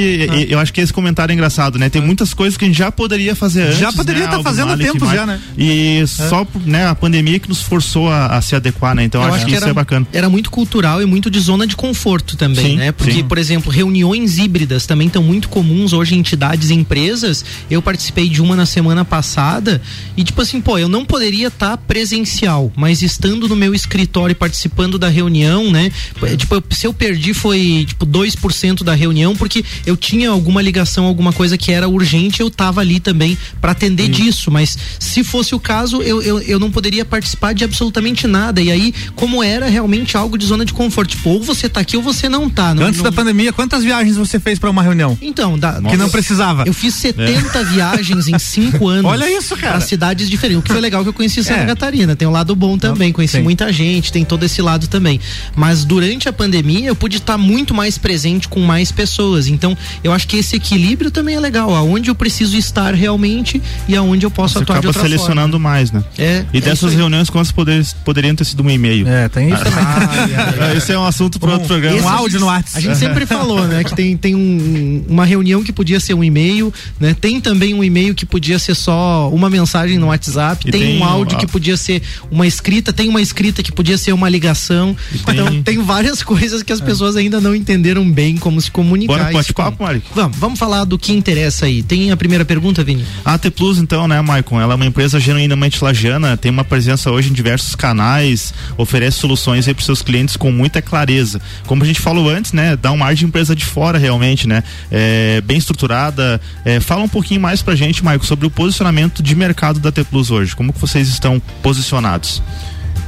[0.49, 1.89] e- eu acho que esse comentário é engraçado, né?
[1.89, 3.79] Tem muitas coisas que a gente já poderia fazer antes.
[3.79, 4.99] Já poderia né, tá fazendo há Mike?
[5.15, 5.41] já, né?
[5.57, 9.05] E só por, né, a pandemia que nos forçou a, a se adequar, né?
[9.05, 10.07] Então Eu acho que, isso era, é bacana.
[10.13, 12.93] Era muito cultural e muito de zona de conforto também, Sim, né?
[12.93, 13.25] Porque, sim.
[13.25, 17.45] por exemplo, reuniões híbridas também estão muito comuns hoje em entidades e empresas.
[17.71, 19.81] Eu participei de uma na semana passada
[20.17, 23.86] e, tipo assim, pô, eu não poderia estar presencial, mas estando no meu escritório
[24.31, 25.91] e participando da reunião, né?
[26.37, 31.33] Tipo, se eu perdi foi, tipo, 2% da reunião, porque eu tinha alguma ligação, alguma
[31.33, 34.51] coisa que era urgente, eu tava ali também para atender disso.
[34.51, 38.61] Mas se fosse o caso, eu, eu, eu não poderia participar de absolutamente nada.
[38.61, 41.97] E aí, como era realmente algo de zona de conforto, tipo, ou você tá aqui
[41.97, 42.75] ou você não tá.
[42.75, 45.17] Não, Antes não- da pandemia, quantas viagens você fez pra uma reunião?
[45.21, 46.65] Então, da, Que não precisava.
[46.67, 49.11] Eu fiz 70 viagens em 5 anos.
[49.11, 49.79] Olha isso, cara.
[49.79, 50.61] Pra cidades diferentes.
[50.61, 51.67] O que foi legal que eu conheci Santa É.
[51.67, 52.15] Catarina.
[52.17, 53.13] Tem o lado bom também.
[53.13, 53.43] Conheci sim.
[53.43, 53.76] muita gente,
[54.13, 55.21] tem todo esse lado também.
[55.55, 59.47] Mas durante a pandemia, eu pude estar muito mais presente com mais pessoas.
[59.47, 61.75] Então, eu acho que esse equilíbrio também é legal.
[61.75, 65.59] Aonde eu preciso estar realmente e aonde eu posso Você atuar de acaba outra selecionando
[65.61, 66.03] mais, né?
[66.19, 69.07] É, E é dessas reuniões, quantas poder- poderiam ter sido um e-mail?
[69.09, 70.77] É, tem isso também.
[70.77, 71.97] Esse é um assunto para outro programa.
[71.97, 72.41] Esse a gente-
[72.77, 73.83] A gente sempre falou, né?
[73.85, 77.15] Que tem, tem um- uma reunião que podia ser um e-mail, né?
[77.19, 81.05] Tem também um e-mail que podia ser só uma mensagem no WhatsApp, tem, tem um
[81.05, 84.97] áudio que podia ser uma escrita, tem uma escrita que podia ser uma ligação.
[85.15, 89.19] Então tem várias coisas que as pessoas ainda não entenderam bem como se comunicar.
[89.19, 90.03] Bora bate-papo, Mari?
[90.15, 91.83] Vamos, vamos falar do que interessa aí.
[91.83, 93.05] Tem a primeira pergunta, Vini?
[93.25, 94.61] A AT Plus, então, né, Maicon?
[94.61, 99.67] Ela é uma empresa genuinamente lagiana, tem uma presença hoje em diversos canais, oferece soluções
[99.69, 101.41] aí para seus clientes com muita clareza.
[101.67, 104.63] Como a gente falou antes, né, dá um ar de empresa de fora realmente, né?
[104.91, 106.41] É, bem estruturada.
[106.65, 110.05] É, fala um pouquinho mais pra gente, Maicon, sobre o posicionamento de mercado da AT
[110.05, 110.55] Plus hoje.
[110.55, 112.43] Como que vocês estão posicionados?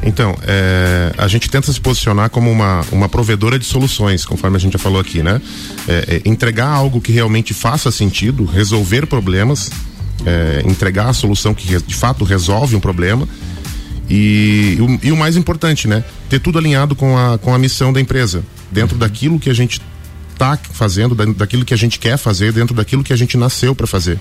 [0.03, 4.61] Então, é, a gente tenta se posicionar como uma, uma provedora de soluções, conforme a
[4.61, 5.41] gente já falou aqui, né?
[5.89, 9.71] É, é, entregar algo que realmente faça sentido, resolver problemas,
[10.25, 13.29] é, entregar a solução que de fato resolve um problema.
[14.09, 16.03] E, e o, e o mais importante, né?
[16.31, 19.83] Ter tudo alinhado com a, com a missão da empresa, dentro daquilo que a gente
[20.33, 23.75] está fazendo, da- daquilo que a gente quer fazer, dentro daquilo que a gente nasceu
[23.75, 24.19] para fazer.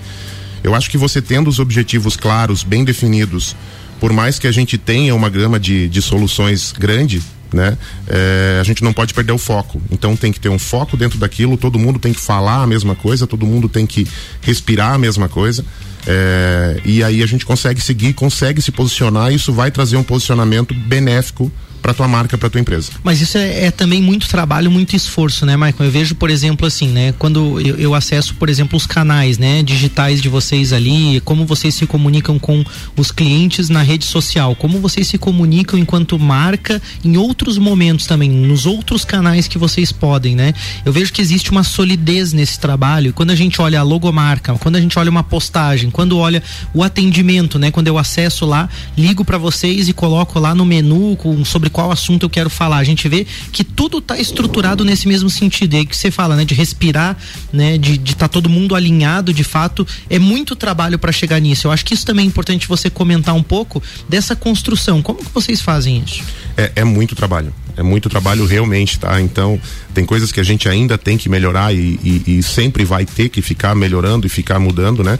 [0.62, 3.54] Eu acho que você tendo os objetivos claros, bem definidos,
[4.00, 7.76] por mais que a gente tenha uma gama de, de soluções grande, né?
[8.06, 9.80] é, a gente não pode perder o foco.
[9.90, 12.94] Então tem que ter um foco dentro daquilo, todo mundo tem que falar a mesma
[12.94, 14.06] coisa, todo mundo tem que
[14.40, 15.64] respirar a mesma coisa.
[16.06, 20.02] é, e aí a gente consegue seguir, consegue se posicionar, e isso vai trazer um
[20.02, 22.90] posicionamento benéfico para tua marca, para tua empresa.
[23.02, 25.74] Mas isso é, é também muito trabalho, muito esforço, né, Michael?
[25.80, 27.12] Eu vejo, por exemplo, assim, né?
[27.18, 31.74] Quando eu, eu acesso, por exemplo, os canais, né, digitais de vocês ali, como vocês
[31.74, 32.64] se comunicam com
[32.96, 38.30] os clientes na rede social, como vocês se comunicam enquanto marca em outros momentos também,
[38.30, 40.52] nos outros canais que vocês podem, né?
[40.84, 43.12] Eu vejo que existe uma solidez nesse trabalho.
[43.12, 46.42] Quando a gente olha a logomarca, quando a gente olha uma postagem, quando olha
[46.74, 47.70] o atendimento, né?
[47.70, 51.90] Quando eu acesso lá, ligo para vocês e coloco lá no menu com, sobre qual
[51.90, 52.78] assunto eu quero falar.
[52.78, 55.74] A gente vê que tudo está estruturado nesse mesmo sentido.
[55.74, 56.44] E aí que você fala, né?
[56.44, 57.16] De respirar,
[57.52, 57.76] né?
[57.78, 59.86] De estar tá todo mundo alinhado, de fato.
[60.08, 61.66] É muito trabalho para chegar nisso.
[61.66, 65.02] Eu acho que isso também é importante você comentar um pouco dessa construção.
[65.02, 66.22] Como que vocês fazem isso?
[66.56, 67.52] É, é muito trabalho.
[67.76, 69.20] É muito trabalho realmente, tá?
[69.20, 69.60] Então,
[69.94, 73.28] tem coisas que a gente ainda tem que melhorar e, e- e sempre vai ter
[73.28, 75.16] que ficar melhorando e ficar mudando, né?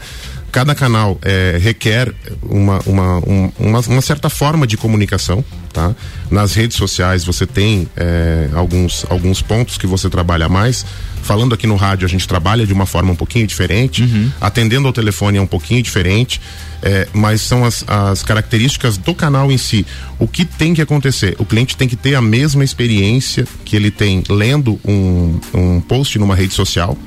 [0.51, 2.11] Cada canal é, requer
[2.43, 5.95] uma, uma, um- uma, uma certa forma de comunicação, tá?
[6.31, 10.85] Nas redes sociais você tem é, alguns, alguns pontos que você trabalha mais.
[11.21, 14.03] Falando aqui no rádio, a gente trabalha de uma forma um pouquinho diferente.
[14.41, 16.41] Atendendo ao telefone é um pouquinho diferente.
[16.81, 19.85] É, mas são as, as características do canal em si.
[20.17, 21.35] O que tem que acontecer?
[21.37, 26.17] O cliente tem que ter a mesma experiência que ele tem lendo um, um post
[26.17, 26.97] numa rede social.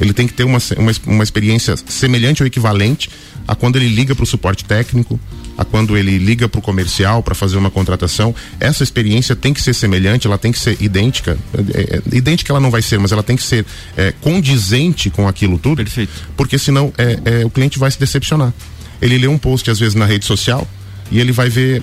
[0.00, 3.10] Ele tem que ter uma, uma, uma experiência semelhante ou equivalente
[3.46, 5.18] a quando ele liga para o suporte técnico,
[5.58, 8.34] a quando ele liga para o comercial para fazer uma contratação.
[8.58, 11.36] Essa experiência tem que ser semelhante, ela tem que ser idêntica.
[11.74, 15.28] É, é, idêntica ela não vai ser, mas ela tem que ser é, condizente com
[15.28, 15.76] aquilo tudo.
[15.76, 16.12] Perfeito.
[16.36, 18.54] Porque senão é, é, o cliente vai se decepcionar.
[19.02, 20.66] Ele lê um post às vezes na rede social
[21.10, 21.82] e ele vai ver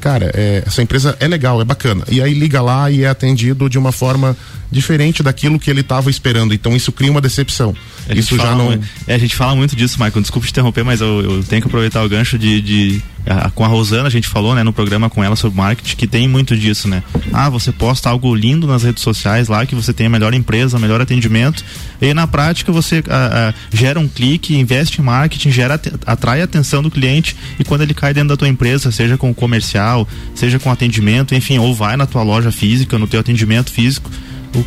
[0.00, 2.04] cara, é, essa empresa é legal, é bacana.
[2.08, 4.36] E aí liga lá e é atendido de uma forma
[4.70, 6.52] diferente daquilo que ele estava esperando.
[6.54, 7.74] Então isso cria uma decepção.
[8.10, 8.78] Isso já não.
[9.06, 10.20] É, a gente fala muito disso, Michael.
[10.20, 13.64] Desculpa te interromper, mas eu, eu tenho que aproveitar o gancho de, de a, com
[13.64, 16.56] a Rosana a gente falou, né, no programa com ela sobre marketing que tem muito
[16.56, 17.02] disso, né?
[17.32, 20.78] Ah, você posta algo lindo nas redes sociais lá que você tem a melhor empresa,
[20.78, 21.64] melhor atendimento
[22.00, 26.44] e na prática você a, a, gera um clique, investe em marketing, gera atrai a
[26.44, 30.58] atenção do cliente e quando ele cai dentro da tua empresa, seja com comercial, seja
[30.58, 34.10] com atendimento, enfim, ou vai na tua loja física, no teu atendimento físico,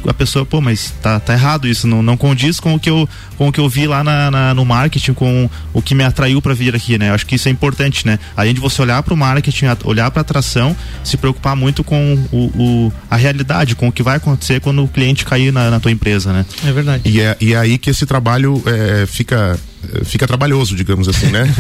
[0.08, 3.08] a pessoa, pô, mas tá, tá errado isso, não, não condiz com o que eu,
[3.38, 6.41] com o que eu vi lá na, na no marketing, com o que me atraiu
[6.41, 7.10] para vir aqui, né?
[7.10, 8.19] Eu acho que isso é importante, né?
[8.36, 12.38] Além de você olhar para o marketing, olhar para atração, se preocupar muito com o,
[12.38, 15.91] o, a realidade, com o que vai acontecer quando o cliente cair na, na tua
[15.91, 16.45] empresa, né?
[16.65, 17.10] É verdade.
[17.10, 19.60] E é, e é aí que esse trabalho é, fica
[20.03, 21.43] fica trabalhoso, digamos assim, né?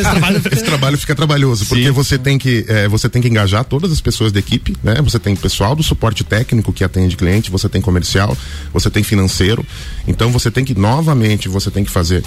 [0.00, 0.54] esse, trabalho fica...
[0.54, 1.14] esse, trabalho fica...
[1.14, 4.76] trabalhoso, porque você tem que é, você tem que engajar todas as pessoas da equipe,
[4.82, 4.96] né?
[5.02, 8.36] Você tem pessoal do suporte técnico que atende cliente, você tem comercial,
[8.72, 9.64] você tem financeiro.
[10.06, 12.22] Então você tem que novamente você tem que fazer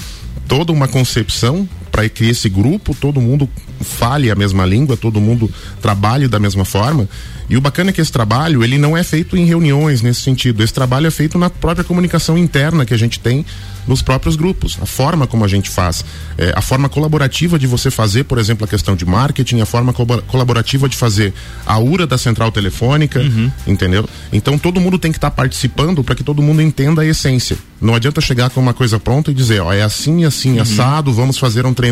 [0.48, 3.50] toda uma concepção para que esse grupo todo mundo
[3.82, 5.50] fale a mesma língua, todo mundo
[5.82, 7.10] trabalhe da mesma forma.
[7.50, 10.62] E o bacana é que esse trabalho, ele não é feito em reuniões nesse sentido.
[10.62, 13.44] Esse trabalho é feito na própria comunicação interna que a gente tem
[13.88, 14.78] nos próprios grupos.
[14.82, 16.04] A forma como a gente faz,
[16.38, 19.94] é, a forma colaborativa de você fazer, por exemplo, a questão de marketing, a forma
[19.94, 21.34] co colaborativa de fazer
[21.66, 23.50] a URA da central telefônica, uhum.
[23.66, 24.08] entendeu?
[24.32, 27.58] Então todo mundo tem que estar tá participando para que todo mundo entenda a essência.
[27.80, 30.62] Não adianta chegar com uma coisa pronta e dizer, ó, é assim, assim, uhum.
[30.62, 31.87] assado, vamos fazer um treinamento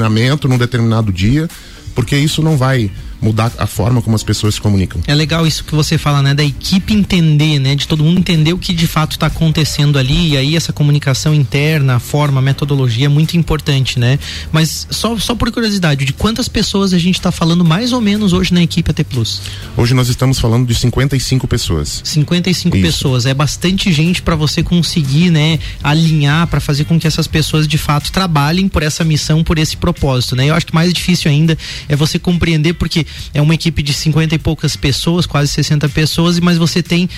[0.48, 1.48] num determinado dia,
[1.94, 5.02] porque isso não vai mudar a forma como as pessoas se comunicam.
[5.08, 6.34] É legal isso que você fala, né?
[6.34, 7.76] Da equipe entender, né?
[7.76, 11.34] De todo mundo entender o que de fato está acontecendo ali e aí essa comunicação
[11.34, 14.20] interna, a forma, a metodologia é muito importante, né?
[14.52, 18.34] Mas só, só por curiosidade, de quantas pessoas a gente está falando mais ou menos
[18.34, 19.42] hoje na equipe AT Plus?
[19.78, 22.02] Hoje nós estamos falando de 55 pessoas.
[22.04, 22.86] 55 isso.
[22.86, 27.68] pessoas, é bastante gente para você conseguir, né, alinhar para fazer com que essas pessoas
[27.68, 30.50] de fato trabalhem por essa missão, por esse propósito, né?
[30.50, 34.36] Eu acho que mais difícil ainda é você compreender porque é uma equipe de 50
[34.36, 37.10] e poucas pessoas, quase 60 pessoas, mas você tem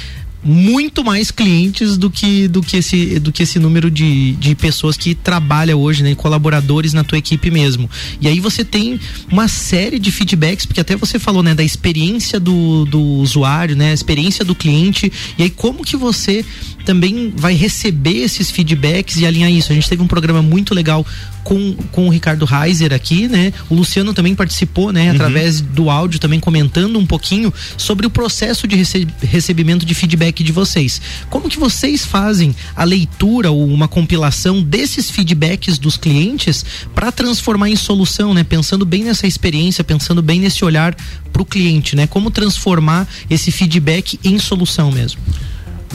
[0.44, 4.96] muito mais clientes do que do que esse do que esse número de, de pessoas
[4.96, 7.90] que trabalha hoje, né, colaboradores na tua equipe mesmo.
[8.22, 9.00] E aí você tem
[9.32, 13.92] uma série de feedbacks, porque até você falou, né, da experiência do, do usuário, né,
[13.92, 15.12] a experiência do cliente.
[15.38, 16.46] E aí como que você
[16.86, 19.72] também vai receber esses feedbacks e alinhar isso?
[19.72, 21.06] A gente teve um programa muito legal
[21.48, 23.54] com, com o Ricardo Reiser aqui, né?
[23.70, 25.06] O Luciano também participou, né?
[25.06, 25.16] Uhum.
[25.16, 28.76] Através do áudio também comentando um pouquinho sobre o processo de
[29.22, 31.02] recebimento de feedback de vocês.
[31.30, 37.70] Como que vocês fazem a leitura ou uma compilação desses feedbacks dos clientes para transformar
[37.70, 38.44] em solução, né?
[38.44, 40.96] Pensando bem nessa experiência, pensando bem nesse olhar
[41.32, 42.08] para o cliente, né?
[42.08, 45.20] Como transformar esse feedback em solução mesmo?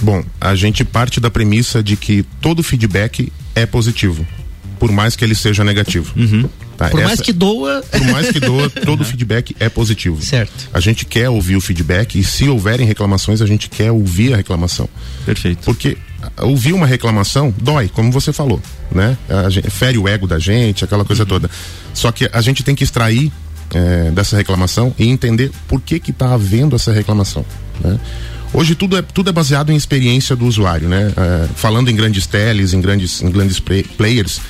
[0.00, 4.26] Bom, a gente parte da premissa de que todo feedback é positivo
[4.82, 6.12] por mais que ele seja negativo.
[6.16, 6.50] Uhum.
[6.82, 7.82] Tá, por essa, mais que doa.
[7.82, 10.20] Por mais que doa, todo feedback é positivo.
[10.20, 10.68] Certo.
[10.72, 14.36] A gente quer ouvir o feedback e se houverem reclamações, a gente quer ouvir a
[14.36, 14.88] reclamação.
[15.24, 15.64] Perfeito.
[15.64, 15.96] Porque
[16.40, 19.16] ouvir uma reclamação dói, como você falou, né?
[19.28, 21.28] A gente, fere o ego da gente, aquela coisa uhum.
[21.28, 21.50] toda.
[21.94, 23.30] Só que a gente tem que extrair
[23.74, 27.44] é, dessa reclamação e entender por que que está havendo essa reclamação,
[27.80, 27.98] né?
[28.54, 31.12] Hoje tudo é, tudo é baseado em experiência do usuário, né?
[31.16, 34.40] É, falando em grandes teles, em grandes, em grandes players,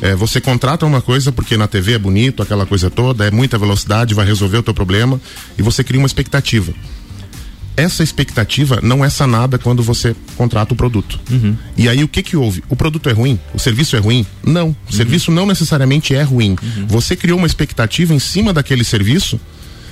[0.00, 3.58] é, você contrata uma coisa porque na TV é bonito, aquela coisa toda, é muita
[3.58, 5.20] velocidade, vai resolver o teu problema
[5.58, 6.72] e você cria uma expectativa.
[7.76, 11.18] Essa expectativa não é sanada quando você contrata o produto.
[11.30, 11.56] Uhum.
[11.76, 12.62] E aí o que que houve?
[12.68, 13.38] O produto é ruim?
[13.54, 14.26] O serviço é ruim?
[14.44, 14.66] Não.
[14.66, 14.76] O uhum.
[14.90, 16.56] serviço não necessariamente é ruim.
[16.62, 16.86] Uhum.
[16.88, 19.40] Você criou uma expectativa em cima daquele serviço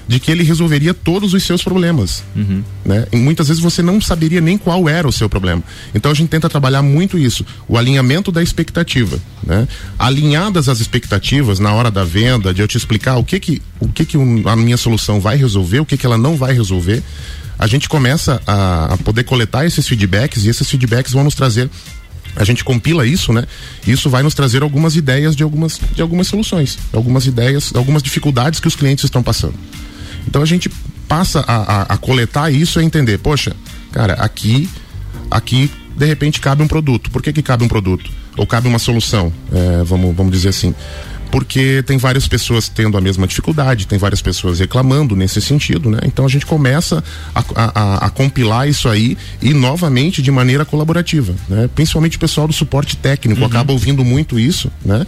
[0.09, 2.25] de que ele resolveria todos os seus problemas.
[2.35, 2.65] Uhum.
[2.85, 3.07] Né?
[3.13, 5.63] E muitas vezes você não saberia nem qual era o seu problema.
[5.95, 9.21] Então a gente tenta trabalhar muito isso, o alinhamento da expectativa.
[9.45, 9.69] Né?
[9.99, 13.89] Alinhadas as expectativas na hora da venda, de eu te explicar o que que, o
[13.89, 14.17] que, que
[14.47, 17.03] a minha solução vai resolver, o que, que ela não vai resolver,
[17.59, 21.69] a gente começa a, a poder coletar esses feedbacks e esses feedbacks vão nos trazer
[22.37, 23.45] a gente compila isso, né?
[23.85, 28.61] Isso vai nos trazer algumas ideias de algumas, de algumas soluções, algumas ideias, algumas dificuldades
[28.61, 29.55] que os clientes estão passando.
[30.29, 30.69] Então a gente
[31.09, 33.57] passa a, a, a coletar isso e entender, poxa,
[33.91, 34.69] cara, aqui,
[35.31, 37.11] aqui de repente cabe um produto.
[37.11, 38.11] Por que, que cabe um produto?
[38.37, 40.75] Ou cabe uma solução, é, vamos, vamos dizer assim.
[41.31, 45.99] Porque tem várias pessoas tendo a mesma dificuldade, tem várias pessoas reclamando nesse sentido, né?
[46.05, 47.03] Então a gente começa
[47.35, 51.69] a, a, a compilar isso aí e novamente de maneira colaborativa, né?
[51.75, 53.47] Principalmente o pessoal do suporte técnico uhum.
[53.47, 55.07] acaba ouvindo muito isso, né?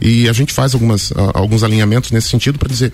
[0.00, 2.92] E a gente faz algumas, alguns alinhamentos nesse sentido para dizer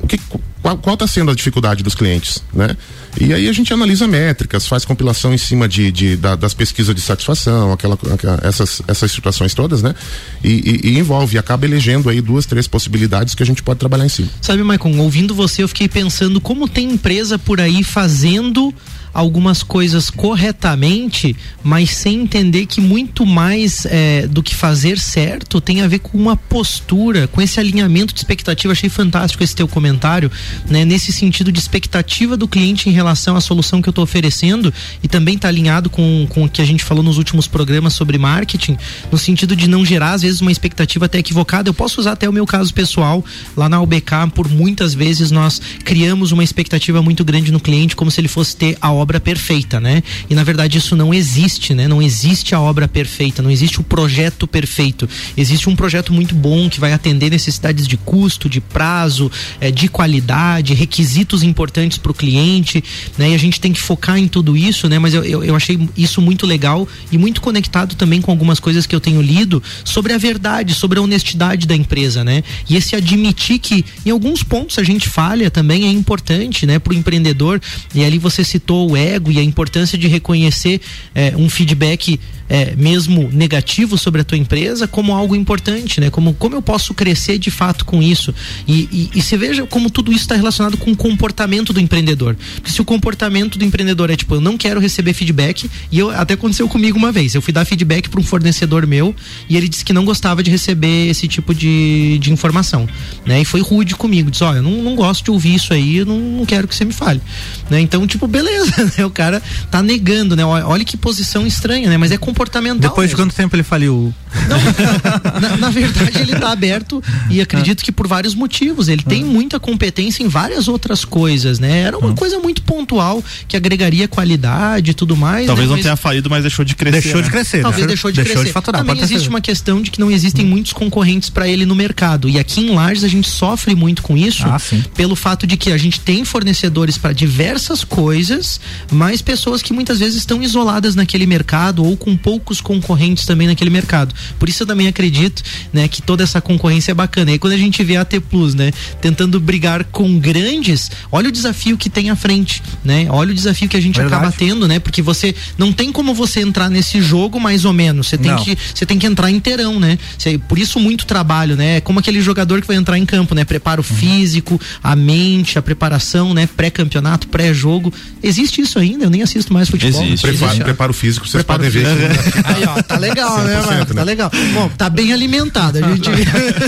[0.00, 0.18] o que
[0.62, 2.76] qual está sendo a dificuldade dos clientes, né?
[3.20, 6.94] E aí a gente analisa métricas, faz compilação em cima de, de da, das pesquisas
[6.94, 9.94] de satisfação, aquela, aquela, essas, essas situações todas, né?
[10.42, 10.48] E,
[10.84, 14.08] e, e, envolve, acaba elegendo aí duas, três possibilidades que a gente pode trabalhar em
[14.08, 14.28] cima.
[14.40, 18.72] Sabe, Maicon, ouvindo você, eu fiquei pensando como tem empresa por aí fazendo
[19.12, 25.82] algumas coisas corretamente, mas sem entender que muito mais é, do que fazer certo tem
[25.82, 28.72] a ver com uma postura, com esse alinhamento de expectativa.
[28.72, 30.30] Achei fantástico esse teu comentário,
[30.68, 30.84] né?
[30.84, 34.72] Nesse sentido de expectativa do cliente em relação à solução que eu estou oferecendo
[35.02, 38.18] e também está alinhado com, com o que a gente falou nos últimos programas sobre
[38.18, 38.76] marketing,
[39.10, 41.68] no sentido de não gerar às vezes uma expectativa até equivocada.
[41.68, 43.24] Eu posso usar até o meu caso pessoal
[43.56, 48.10] lá na UBK, por muitas vezes nós criamos uma expectativa muito grande no cliente, como
[48.10, 50.02] se ele fosse ter a obra perfeita, né?
[50.28, 51.88] E na verdade isso não existe, né?
[51.88, 55.08] Não existe a obra perfeita, não existe o projeto perfeito.
[55.36, 59.30] Existe um projeto muito bom que vai atender necessidades de custo, de prazo,
[59.60, 60.41] é, de qualidade,
[60.74, 62.82] requisitos importantes para o cliente,
[63.18, 63.30] né?
[63.30, 64.98] E a gente tem que focar em tudo isso, né?
[64.98, 68.86] Mas eu, eu, eu achei isso muito legal e muito conectado também com algumas coisas
[68.86, 72.42] que eu tenho lido sobre a verdade, sobre a honestidade da empresa, né?
[72.68, 76.78] E esse admitir que em alguns pontos a gente falha também é importante, né?
[76.78, 77.60] Para o empreendedor.
[77.94, 80.80] E ali você citou o ego e a importância de reconhecer
[81.14, 82.18] é, um feedback
[82.52, 86.10] é, mesmo negativo sobre a tua empresa como algo importante, né?
[86.10, 88.34] Como, como eu posso crescer de fato com isso?
[88.68, 92.36] E, e, e você veja como tudo isso está relacionado com o comportamento do empreendedor.
[92.56, 96.10] Porque se o comportamento do empreendedor é tipo, eu não quero receber feedback, e eu
[96.10, 99.16] até aconteceu comigo uma vez, eu fui dar feedback para um fornecedor meu
[99.48, 102.86] e ele disse que não gostava de receber esse tipo de, de informação,
[103.24, 103.40] né?
[103.40, 106.04] E foi rude comigo, disse, olha, eu não, não gosto de ouvir isso aí, eu
[106.04, 107.22] não, não quero que você me fale,
[107.70, 107.80] né?
[107.80, 109.06] Então, tipo, beleza, né?
[109.06, 110.44] O cara tá negando, né?
[110.44, 111.96] Olha que posição estranha, né?
[111.96, 112.90] Mas é comportamento comportamental.
[112.90, 113.16] Depois mesmo.
[113.16, 114.12] de quanto tempo ele faliu?
[114.48, 114.58] Não,
[115.40, 118.88] na, na, verdade, ele está aberto e acredito que por vários motivos.
[118.88, 121.82] Ele tem muita competência em várias outras coisas, né?
[121.82, 125.46] Era uma coisa muito pontual que agregaria qualidade e tudo mais.
[125.46, 125.70] Talvez né?
[125.70, 127.00] não Mas tenha falido, mas deixou de crescer.
[127.00, 127.26] Deixou né?
[127.26, 127.62] de crescer.
[127.62, 128.48] Talvez deixou de deixou crescer.
[128.48, 130.48] De faturar, Também existe uma questão de que não existem hum.
[130.48, 132.28] muitos concorrentes para ele no mercado.
[132.28, 134.60] E aqui em Lages a gente sofre muito com isso, ah,
[134.94, 139.98] pelo fato de que a gente tem fornecedores para diversas coisas, mas pessoas que muitas
[139.98, 144.14] vezes estão isoladas naquele mercado ou com poucos concorrentes também naquele mercado.
[144.38, 145.42] Por isso eu também acredito,
[145.72, 147.30] né, que toda essa concorrência é bacana.
[147.30, 148.70] E aí quando a gente vê a T Plus, né,
[149.00, 153.06] tentando brigar com grandes, olha o desafio que tem à frente, né?
[153.10, 154.14] Olha o desafio que a gente Verdade.
[154.14, 154.78] acaba tendo, né?
[154.78, 158.06] Porque você não tem como você entrar nesse jogo mais ou menos.
[158.06, 158.42] Você tem não.
[158.42, 159.98] que você tem que entrar inteirão, né?
[160.18, 161.76] Cê, por isso muito trabalho, né?
[161.76, 163.44] É como aquele jogador que vai entrar em campo, né?
[163.44, 163.96] Preparo uhum.
[163.96, 166.48] físico, a mente, a preparação, né?
[166.56, 167.92] Pré-campeonato, pré-jogo.
[168.22, 169.04] Existe isso ainda?
[169.04, 170.02] Eu nem assisto mais futebol.
[170.02, 170.22] Existe.
[170.22, 170.64] Preparo, Existe.
[170.64, 171.86] preparo físico, vocês preparo podem ver.
[172.44, 173.86] Aí, ó, tá legal, né, mano?
[173.86, 174.30] Tá legal.
[174.54, 175.78] Bom, tá bem alimentado.
[175.78, 176.10] A gente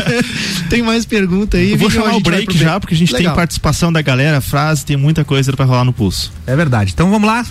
[0.69, 1.73] tem mais pergunta aí.
[1.73, 3.33] Eu vou chamar o break já, porque a gente legal.
[3.33, 6.33] tem participação da galera, frase, tem muita coisa para rolar no pulso.
[6.47, 6.93] É verdade.
[6.93, 7.45] Então vamos lá.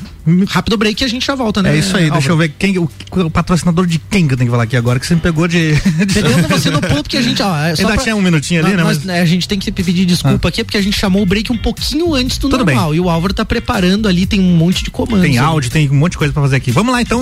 [0.48, 1.76] Rápido break e a gente já volta, né?
[1.76, 2.10] É isso aí.
[2.10, 4.78] Deixa eu ver quem o, o, patrocinador de quem que eu tenho que falar aqui
[4.78, 5.74] agora, que você me pegou de.
[6.14, 7.58] Pegando você no pulo, porque a gente, ó.
[7.58, 7.98] É Ainda pra...
[7.98, 8.84] tinha um minutinho ali, né?
[8.84, 9.08] Mas...
[9.08, 10.50] a gente tem que pedir desculpa ah.
[10.50, 12.91] aqui, porque a gente chamou o break um pouquinho antes do Tudo normal.
[12.91, 12.98] Bem.
[12.98, 15.28] E o Álvaro tá preparando ali, tem um monte de comandos.
[15.28, 16.72] Tem áudio, tem um monte de coisa pra fazer aqui.
[16.72, 17.20] Vamos lá então.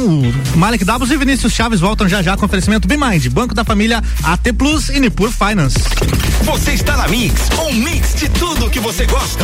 [0.53, 3.99] O Malek Dabos e Vinícius Chaves voltam já já com oferecimento Bmind, Banco da Família,
[4.23, 5.79] AT Plus e Nipur Finance.
[6.43, 9.43] Você está na Mix, um mix de tudo que você gosta.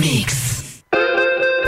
[0.01, 0.63] Mix.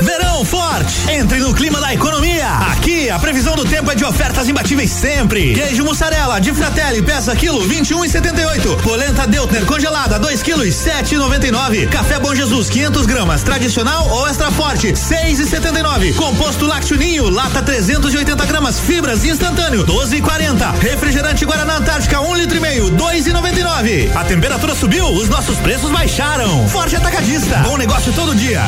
[0.02, 2.50] Verão forte, entre no clima da economia.
[2.72, 2.83] Aqui
[3.14, 5.54] a previsão do tempo é de ofertas imbatíveis sempre.
[5.54, 8.78] Queijo mussarela de Fratelli, peça quilo 21 e 78.
[8.82, 11.88] Polenta Deutner congelada 2 quilos 7 e 99.
[11.88, 16.14] Café Bom Jesus 500 gramas, tradicional ou extra forte 6 e 79.
[16.14, 20.72] Composto lácteo lata 380 gramas, fibras instantâneo 12 e 40.
[20.72, 24.12] Refrigerante Guaraná Antártica 1 um litro e meio 2 e 99.
[24.16, 26.68] A temperatura subiu, os nossos preços baixaram.
[26.68, 28.62] Forte Atacadista, bom negócio todo dia.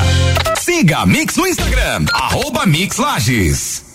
[0.59, 3.94] Siga Mix no Instagram, arroba Mix Lages.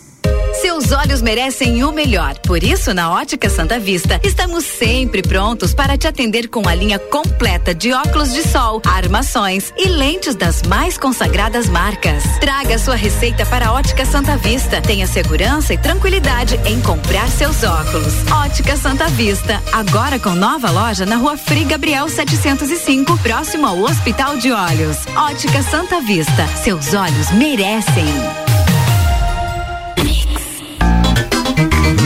[0.60, 2.38] Seus olhos merecem o melhor.
[2.40, 6.98] Por isso, na Ótica Santa Vista, estamos sempre prontos para te atender com a linha
[6.98, 12.24] completa de óculos de sol, armações e lentes das mais consagradas marcas.
[12.40, 14.82] Traga sua receita para a Ótica Santa Vista.
[14.82, 18.12] Tenha segurança e tranquilidade em comprar seus óculos.
[18.30, 24.36] Ótica Santa Vista, agora com nova loja na Rua Frei Gabriel 705, próximo ao Hospital
[24.36, 24.98] de Olhos.
[25.16, 28.04] Ótica Santa Vista, seus olhos merecem.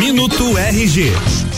[0.04, 1.53] Minuto RG.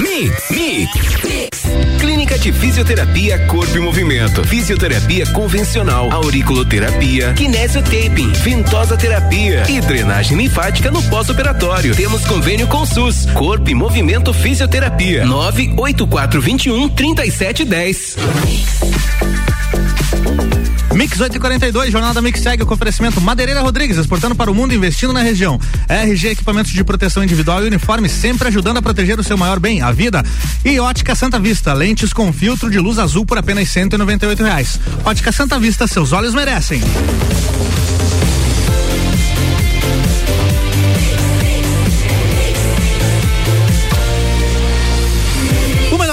[0.00, 0.90] Mix, Mix,
[1.24, 2.00] Mix.
[2.00, 4.42] Clínica de Fisioterapia Corpo e Movimento.
[4.44, 11.94] Fisioterapia convencional, auriculoterapia, kinesiotaping, ventosa terapia e drenagem linfática no pós-operatório.
[11.94, 13.26] Temos convênio com SUS.
[13.34, 15.26] Corpo e Movimento Fisioterapia.
[15.26, 18.16] 98421 3710.
[18.44, 19.49] Mix
[21.20, 25.20] 842, Jornal da Mix segue com oferecimento Madeireira Rodrigues, exportando para o mundo, investindo na
[25.20, 25.60] região.
[25.88, 29.82] RG Equipamentos de Proteção Individual e Uniforme, sempre ajudando a proteger o seu maior bem,
[29.82, 30.24] a vida.
[30.64, 33.68] E Ótica Santa Vista, lentes com filtro de luz azul por apenas
[34.24, 34.80] e oito reais.
[35.04, 36.80] Ótica Santa Vista, seus olhos merecem.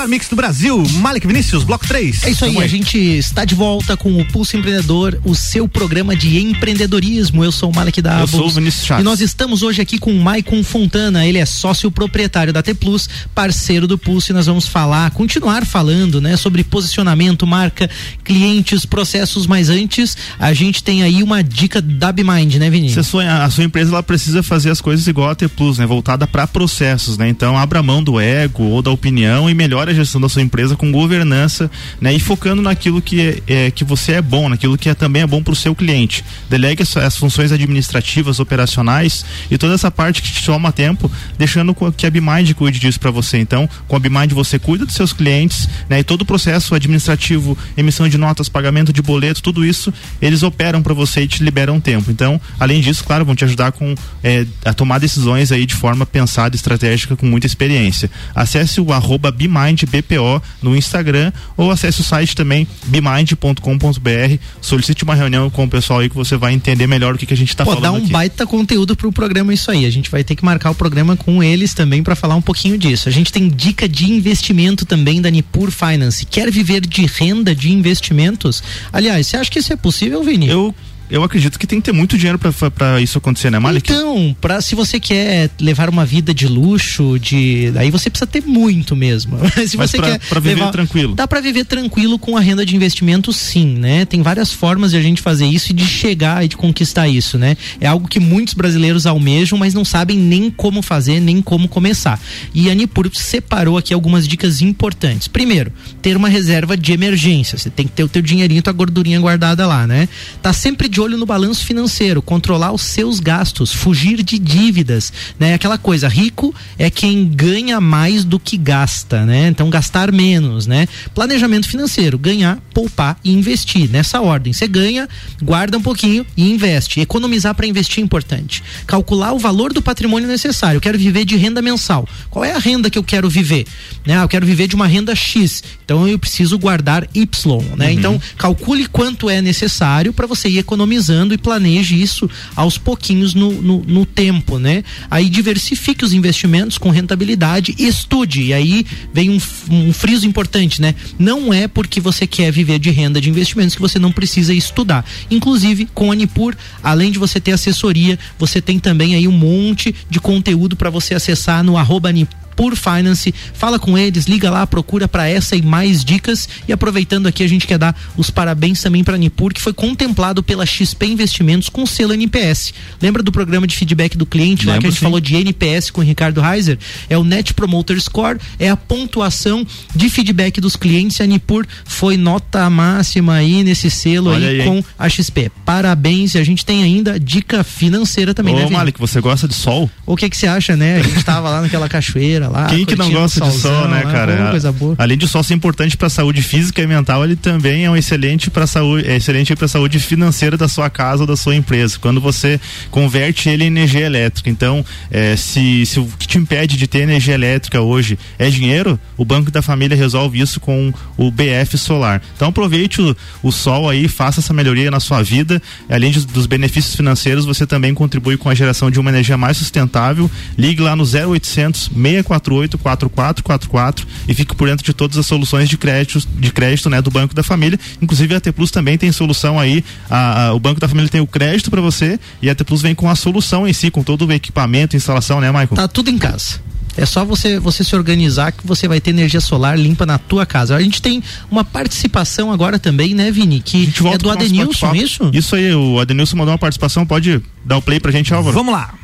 [0.07, 2.23] Mix do Brasil, Malik Vinícius, bloco 3.
[2.23, 5.67] É isso aí, aí, a gente está de volta com o Pulso Empreendedor, o seu
[5.67, 7.43] programa de empreendedorismo.
[7.43, 9.03] Eu sou o Malik da Eu sou o Vinícius Chaves.
[9.03, 12.73] E nós estamos hoje aqui com o Maicon Fontana, ele é sócio proprietário da T
[12.73, 17.89] Plus, parceiro do Pulso, e nós vamos falar, continuar falando, né, sobre posicionamento, marca,
[18.23, 23.05] clientes, processos, mas antes a gente tem aí uma dica da BMind, né, Vinícius?
[23.05, 25.85] Você sonha, a sua empresa ela precisa fazer as coisas igual a T Plus, né,
[25.85, 27.27] voltada para processos, né?
[27.27, 30.75] Então abra mão do ego ou da opinião e melhore a gestão da sua empresa
[30.75, 31.69] com governança,
[31.99, 32.13] né?
[32.13, 35.27] E focando naquilo que é, é que você é bom, naquilo que é, também é
[35.27, 36.23] bom para o seu cliente.
[36.49, 41.75] Delegue as, as, funções administrativas, operacionais e toda essa parte que te toma tempo, deixando
[41.95, 43.37] que a BMind cuide disso para você.
[43.37, 45.99] Então, com a BMind você cuida dos seus clientes, né?
[45.99, 50.81] E todo o processo administrativo, emissão de notas, pagamento de boleto, tudo isso eles operam
[50.81, 52.11] para você e te liberam tempo.
[52.11, 56.05] Então, além disso, claro, vão te ajudar com é, a tomar decisões aí de forma
[56.05, 58.09] pensada, estratégica, com muita experiência.
[58.35, 64.37] Acesse o arroba BMind BPO no Instagram ou acesse o site também bimind.com.br.
[64.61, 67.33] Solicite uma reunião com o pessoal aí que você vai entender melhor o que, que
[67.33, 67.81] a gente está falando.
[67.81, 68.11] Dá um aqui.
[68.11, 69.85] baita conteúdo pro programa isso aí.
[69.85, 72.77] A gente vai ter que marcar o programa com eles também para falar um pouquinho
[72.77, 73.09] disso.
[73.09, 76.25] A gente tem dica de investimento também da Nipur Finance.
[76.25, 78.63] Quer viver de renda de investimentos?
[78.91, 80.47] Aliás, você acha que isso é possível, Vini?
[80.47, 80.73] Eu
[81.09, 83.91] eu acredito que tem que ter muito dinheiro para isso acontecer, né, Malik?
[83.91, 88.43] Então, para se você quer levar uma vida de luxo, de aí você precisa ter
[88.43, 89.37] muito mesmo.
[89.67, 91.15] se Mas você pra, quer pra viver levar, tranquilo.
[91.15, 94.05] Dá para viver tranquilo com a renda de investimento, sim, né?
[94.05, 97.37] Tem várias formas de a gente fazer isso e de chegar e de conquistar isso,
[97.37, 97.55] né?
[97.79, 102.19] É algo que muitos brasileiros almejam, mas não sabem nem como fazer, nem como começar.
[102.53, 105.27] E a Nipur separou aqui algumas dicas importantes.
[105.27, 107.57] Primeiro, ter uma reserva de emergência.
[107.57, 110.09] Você tem que ter o teu dinheirinho, tua gordurinha guardada lá, né?
[110.41, 115.13] Tá sempre de de olho no balanço financeiro, controlar os seus gastos, fugir de dívidas,
[115.39, 115.53] né?
[115.53, 119.47] Aquela coisa, rico é quem ganha mais do que gasta, né?
[119.47, 120.87] Então gastar menos, né?
[121.13, 124.51] Planejamento financeiro, ganhar, poupar e investir nessa ordem.
[124.51, 125.07] Você ganha,
[125.39, 126.99] guarda um pouquinho e investe.
[126.99, 128.63] Economizar para investir é importante.
[128.87, 130.77] Calcular o valor do patrimônio necessário.
[130.77, 132.09] Eu quero viver de renda mensal.
[132.31, 133.67] Qual é a renda que eu quero viver?
[134.03, 134.19] Né?
[134.19, 135.63] Eu quero viver de uma renda X.
[135.85, 137.85] Então eu preciso guardar Y, né?
[137.85, 137.91] Uhum.
[137.91, 140.86] Então calcule quanto é necessário para você ir economizando
[141.33, 144.83] e planeje isso aos pouquinhos no, no, no, tempo, né?
[145.09, 148.43] Aí diversifique os investimentos com rentabilidade e estude.
[148.43, 150.95] E aí vem um, um friso importante, né?
[151.19, 155.05] Não é porque você quer viver de renda de investimentos que você não precisa estudar.
[155.29, 159.93] Inclusive, com a Nipur, além de você ter assessoria, você tem também aí um monte
[160.09, 163.33] de conteúdo para você acessar no arroba Nipur por Finance.
[163.53, 166.49] Fala com eles, liga lá, procura para essa e mais dicas.
[166.67, 170.41] E aproveitando aqui, a gente quer dar os parabéns também para Nipur, que foi contemplado
[170.41, 172.73] pela XP Investimentos com selo NPS.
[172.99, 175.05] Lembra do programa de feedback do cliente Lembro, lá que a gente sim.
[175.05, 176.79] falou de NPS com o Ricardo Reiser?
[177.07, 181.21] É o Net Promoter Score, é a pontuação de feedback dos clientes.
[181.21, 185.51] A Nipur foi nota máxima aí nesse selo aí, aí, com a XP.
[185.63, 189.53] Parabéns, e a gente tem ainda dica financeira também, Ô, né, Malik, você gosta de
[189.53, 189.89] sol?
[190.05, 190.97] O que que você acha, né?
[190.97, 192.67] A gente tava lá naquela cachoeira lá.
[192.67, 194.49] Quem que não gosta de sol, né, cara?
[194.51, 194.95] coisa boa.
[194.97, 197.95] Além de sol ser importante para a saúde física e mental, ele também é um
[197.95, 201.55] excelente para saúde, é excelente para a saúde financeira da sua casa ou da sua
[201.55, 201.97] empresa.
[201.99, 202.59] Quando você
[202.91, 204.49] converte ele em energia elétrica.
[204.49, 208.99] Então, é, se, se o que te impede de ter energia elétrica hoje é dinheiro,
[209.17, 212.21] o Banco da Família resolve isso com o BF Solar.
[212.35, 215.61] Então, aproveite o, o sol aí, faça essa melhoria na sua vida.
[215.89, 219.57] Além de, dos benefícios financeiros, você também contribui com a geração de uma energia mais
[219.57, 220.29] sustentável.
[220.57, 225.77] Ligue lá no 0800 64 4444 e fique por dentro de todas as soluções de
[225.77, 227.79] crédito, de crédito né, do Banco da Família.
[228.01, 229.83] Inclusive a T Plus também tem solução aí.
[230.09, 232.81] A, a, o Banco da Família tem o crédito para você e a T Plus
[232.81, 235.67] vem com a solução em si, com todo o equipamento, instalação, né, Michael?
[235.75, 236.59] Tá tudo em casa.
[236.97, 240.45] É só você você se organizar que você vai ter energia solar limpa na tua
[240.47, 240.75] casa.
[240.75, 243.59] A gente tem uma participação agora também, né, Vini?
[243.59, 245.29] Que é do Adenilson, isso?
[245.31, 248.55] Isso aí, o Adenilson mandou uma participação, pode dar o play pra gente, Álvaro?
[248.55, 248.95] Vamos lá.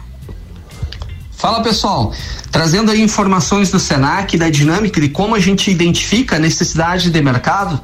[1.44, 2.14] Fala pessoal,
[2.52, 7.22] trazendo aí informações do Senac da dinâmica de como a gente identifica a necessidade de
[7.22, 7.82] mercado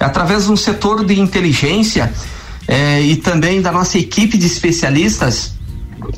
[0.00, 2.10] através de um setor de inteligência
[2.66, 5.52] eh, e também da nossa equipe de especialistas.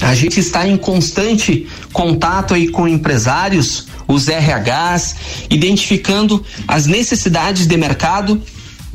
[0.01, 5.17] A gente está em constante contato aí com empresários, os RHs,
[5.51, 8.41] identificando as necessidades de mercado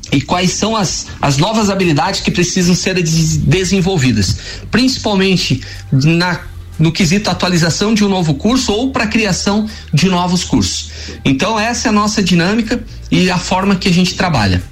[0.09, 4.37] e quais são as, as novas habilidades que precisam ser desenvolvidas,
[4.71, 6.39] principalmente na
[6.79, 10.89] no quesito atualização de um novo curso ou para criação de novos cursos.
[11.23, 14.63] Então essa é a nossa dinâmica e a forma que a gente trabalha.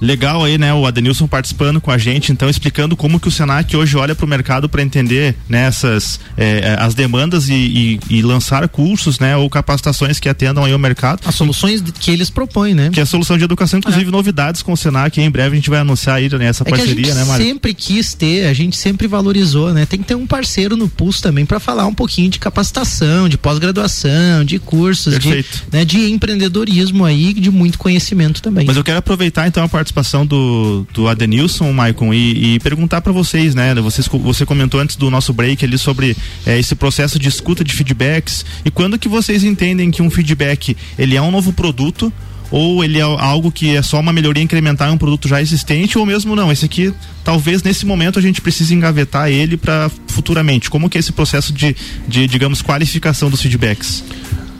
[0.00, 0.72] Legal aí, né?
[0.74, 4.24] O Adenilson participando com a gente, então explicando como que o Senac hoje olha para
[4.24, 9.36] o mercado para entender nessas né, eh, as demandas e, e, e, lançar cursos, né?
[9.36, 11.20] Ou capacitações que atendam aí o mercado.
[11.24, 12.90] As soluções que eles propõem, né?
[12.92, 14.10] Que é a solução de educação, inclusive é.
[14.10, 15.20] novidades com o Senac.
[15.20, 17.46] Em breve a gente vai anunciar aí né, essa é parceria, né, Mário?
[17.46, 19.86] Sempre quis ter, a gente sempre valorizou, né?
[19.86, 23.38] Tem que ter um parceiro no Pulso também para falar um pouquinho de capacitação, de
[23.38, 28.66] pós-graduação, de cursos, de, né, de empreendedorismo aí, de muito conhecimento também.
[28.66, 33.00] Mas eu quero aproveitar então a parte participação do, do Adenilson, Maicon, e, e perguntar
[33.00, 33.74] para vocês, né?
[33.76, 37.72] Vocês, você comentou antes do nosso break ali sobre é, esse processo de escuta de
[37.72, 42.12] feedbacks e quando que vocês entendem que um feedback ele é um novo produto
[42.50, 45.98] ou ele é algo que é só uma melhoria incrementar em um produto já existente,
[45.98, 46.92] ou mesmo não, esse aqui
[47.24, 50.70] talvez nesse momento a gente precise engavetar ele para futuramente.
[50.70, 51.74] Como que é esse processo de,
[52.06, 54.04] de digamos, qualificação dos feedbacks?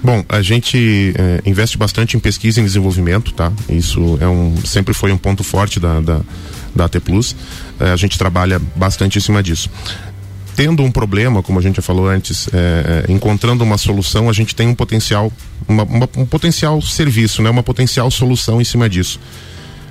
[0.07, 3.53] Bom, a gente é, investe bastante em pesquisa e desenvolvimento, tá?
[3.69, 6.21] Isso é um, sempre foi um ponto forte da, da,
[6.77, 7.35] da AT Plus.
[7.81, 9.69] É, a gente trabalha bastante em cima disso.
[10.55, 14.55] Tendo um problema, como a gente já falou antes, é, encontrando uma solução, a gente
[14.55, 15.33] tem um potencial,
[15.67, 17.51] uma, uma, um potencial serviço, né?
[17.51, 19.19] Uma potencial solução em cima disso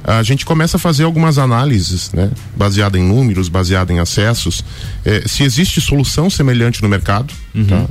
[0.07, 4.63] a gente começa a fazer algumas análises, né, baseada em números, baseada em acessos,
[5.03, 7.65] eh, se existe solução semelhante no mercado, uhum.
[7.65, 7.85] tá?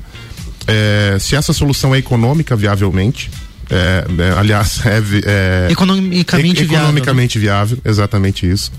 [0.66, 3.30] É, se essa solução é econômica viavelmente,
[3.70, 8.72] é, é, aliás, é, é economicamente, e, economicamente viável, viável, exatamente isso.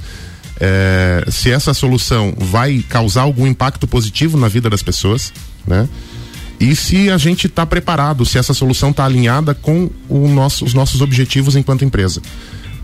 [0.60, 5.34] É, se essa solução vai causar algum impacto positivo na vida das pessoas,
[5.68, 5.88] né?
[6.58, 11.02] E se a gente está preparado, se essa solução está alinhada com nosso, os nossos
[11.02, 12.22] objetivos enquanto empresa.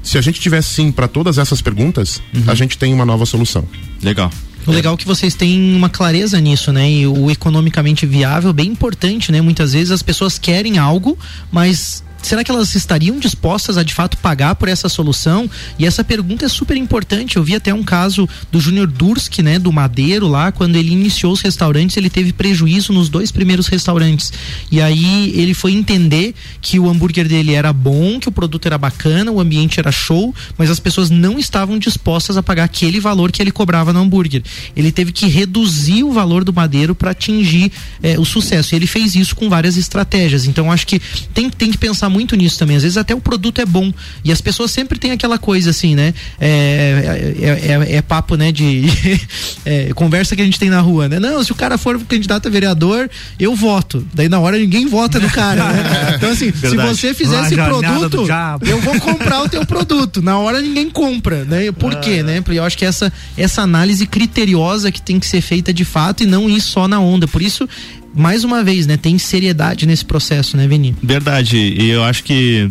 [0.03, 2.43] Se a gente tiver sim para todas essas perguntas, uhum.
[2.47, 3.65] a gente tem uma nova solução.
[4.03, 4.29] Legal.
[4.65, 6.89] O legal é que vocês têm uma clareza nisso, né?
[6.89, 9.41] E o economicamente viável, bem importante, né?
[9.41, 11.17] Muitas vezes as pessoas querem algo,
[11.51, 15.49] mas será que elas estariam dispostas a de fato pagar por essa solução?
[15.77, 17.37] E essa pergunta é super importante.
[17.37, 21.33] Eu vi até um caso do Júnior Durski, né, do Madeiro lá, quando ele iniciou
[21.33, 24.31] os restaurantes, ele teve prejuízo nos dois primeiros restaurantes.
[24.71, 28.77] E aí ele foi entender que o hambúrguer dele era bom, que o produto era
[28.77, 33.31] bacana, o ambiente era show, mas as pessoas não estavam dispostas a pagar aquele valor
[33.31, 34.43] que ele cobrava no hambúrguer.
[34.75, 37.71] Ele teve que reduzir o valor do Madeiro para atingir
[38.03, 38.73] eh, o sucesso.
[38.73, 40.45] E ele fez isso com várias estratégias.
[40.45, 41.01] Então acho que
[41.33, 42.75] tem, tem que pensar muito nisso também.
[42.75, 43.91] Às vezes até o produto é bom
[44.23, 46.13] e as pessoas sempre têm aquela coisa assim, né?
[46.39, 48.51] É, é, é, é papo, né?
[48.51, 48.83] De
[49.65, 51.19] é, conversa que a gente tem na rua, né?
[51.19, 53.09] Não, se o cara for candidato a vereador,
[53.39, 54.05] eu voto.
[54.13, 56.11] Daí na hora ninguém vota no cara, né?
[56.21, 56.95] Então assim, Verdade.
[56.95, 58.27] se você fizer esse produto,
[58.67, 60.21] eu vou comprar o teu produto.
[60.21, 61.71] Na hora ninguém compra, né?
[61.71, 62.23] Por quê, ah.
[62.23, 62.41] né?
[62.41, 66.23] Porque eu acho que essa essa análise criteriosa que tem que ser feita de fato
[66.23, 67.27] e não ir só na onda.
[67.27, 67.67] Por isso
[68.13, 70.95] mais uma vez, né, tem seriedade nesse processo, né, Vini?
[71.01, 71.57] Verdade.
[71.57, 72.69] E eu acho que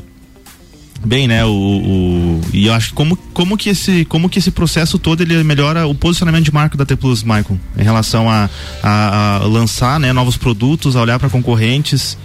[1.04, 1.44] bem, né?
[1.44, 5.42] O, o, e eu acho como como que esse como que esse processo todo ele
[5.42, 8.50] melhora o posicionamento de marca da T Plus, Michael, em relação a,
[8.82, 12.18] a, a lançar, né, novos produtos, a olhar para concorrentes.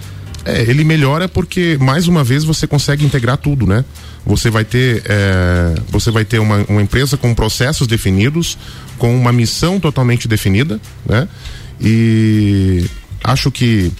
[0.43, 3.83] É, ele melhora porque mais uma vez você consegue integrar tudo, né?
[4.25, 8.57] Você vai ter é, você vai ter uma, uma empresa com processos definidos,
[8.97, 11.27] com uma missão totalmente definida, né?
[11.81, 12.85] E
[13.25, 13.91] acho que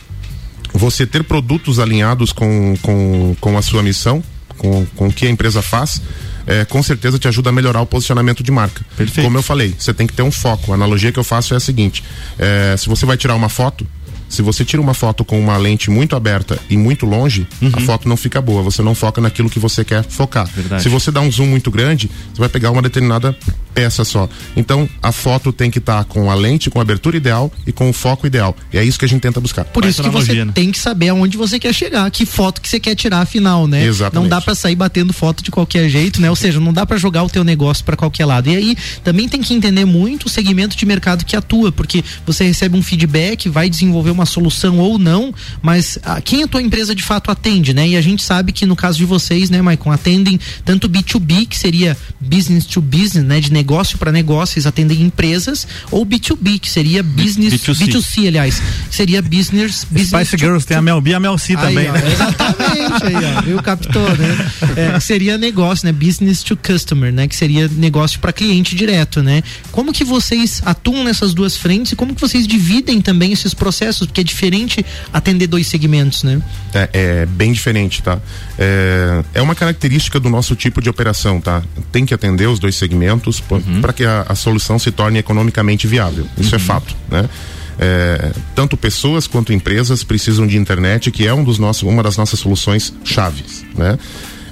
[0.74, 4.24] você ter produtos alinhados com, com, com a sua missão,
[4.58, 6.02] com, com o que a empresa faz,
[6.48, 8.86] é, com certeza te ajuda a melhorar o posicionamento de marca.
[8.96, 9.26] Perfeito.
[9.26, 10.72] Como eu falei, você tem que ter um foco.
[10.72, 12.04] A analogia que eu faço é a seguinte:
[12.38, 13.86] é, se você vai tirar uma foto,
[14.30, 17.72] se você tira uma foto com uma lente muito aberta e muito longe, uhum.
[17.74, 18.62] a foto não fica boa.
[18.64, 20.48] Você não foca naquilo que você quer focar.
[20.48, 20.84] Verdade.
[20.84, 23.36] Se você dá um zoom muito grande, você vai pegar uma determinada
[23.76, 24.30] peça só.
[24.56, 27.74] Então, a foto tem que estar tá com a lente, com a abertura ideal e
[27.74, 28.56] com o foco ideal.
[28.72, 29.66] E é isso que a gente tenta buscar.
[29.66, 30.52] Por isso que você né?
[30.56, 33.86] tem que saber aonde você quer chegar, que foto que você quer tirar afinal, né?
[33.86, 34.24] Exatamente.
[34.24, 36.30] Não dá para sair batendo foto de qualquer jeito, né?
[36.30, 38.50] Ou seja, não dá para jogar o teu negócio para qualquer lado.
[38.50, 42.46] E aí, também tem que entender muito o segmento de mercado que atua, porque você
[42.46, 46.96] recebe um feedback, vai desenvolver uma solução ou não, mas a, quem a tua empresa
[46.96, 47.88] de fato atende, né?
[47.90, 51.58] E a gente sabe que no caso de vocês, né, Maicon, atendem tanto B2B, que
[51.58, 57.04] seria business to business, né, de negócio para negócios, atendem empresas, ou B2B, que seria
[57.04, 61.14] business B2C, B2C aliás, seria business, business Spice to, Girls tem a Mel B e
[61.14, 62.12] a Mel C também, ó, né?
[62.12, 64.52] Exatamente, aí, ó, viu, captou, né?
[64.76, 65.92] É, seria negócio, né?
[65.92, 67.28] Business to customer, né?
[67.28, 69.44] Que seria negócio para cliente direto, né?
[69.72, 74.05] Como que vocês atuam nessas duas frentes e como que vocês dividem também esses processos?
[74.08, 76.42] Porque é diferente atender dois segmentos, né?
[76.74, 78.20] É, é bem diferente, tá?
[78.58, 81.64] É, é uma característica do nosso tipo de operação, tá?
[81.92, 83.82] Tem que atender os dois segmentos uhum.
[83.82, 86.28] para que a, a, solução se torne economicamente viável.
[86.38, 86.64] Isso é uhum.
[86.64, 87.30] é fato, né?
[87.78, 92.16] É, tanto pessoas quanto empresas precisam de internet, que é um dos nossos, uma das
[92.16, 93.98] nossas soluções chaves, né?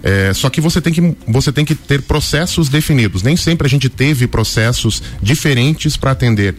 [0.04, 3.24] É, só que você tem que você tem que ter processos definidos.
[3.24, 6.56] Nem sempre a gente teve processos diferentes para atender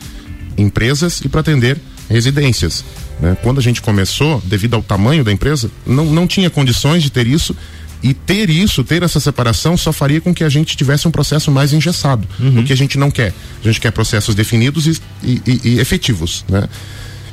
[0.56, 1.78] empresas e para atender
[2.08, 2.84] residências.
[3.20, 3.36] Né?
[3.42, 7.26] Quando a gente começou, devido ao tamanho da empresa, não, não tinha condições de ter
[7.26, 7.56] isso
[8.02, 11.50] e ter isso, ter essa separação, só faria com que a gente tivesse um processo
[11.50, 12.60] mais engessado, uhum.
[12.60, 13.32] o que a gente não quer.
[13.62, 16.68] A gente quer processos definidos e, e, e efetivos, né?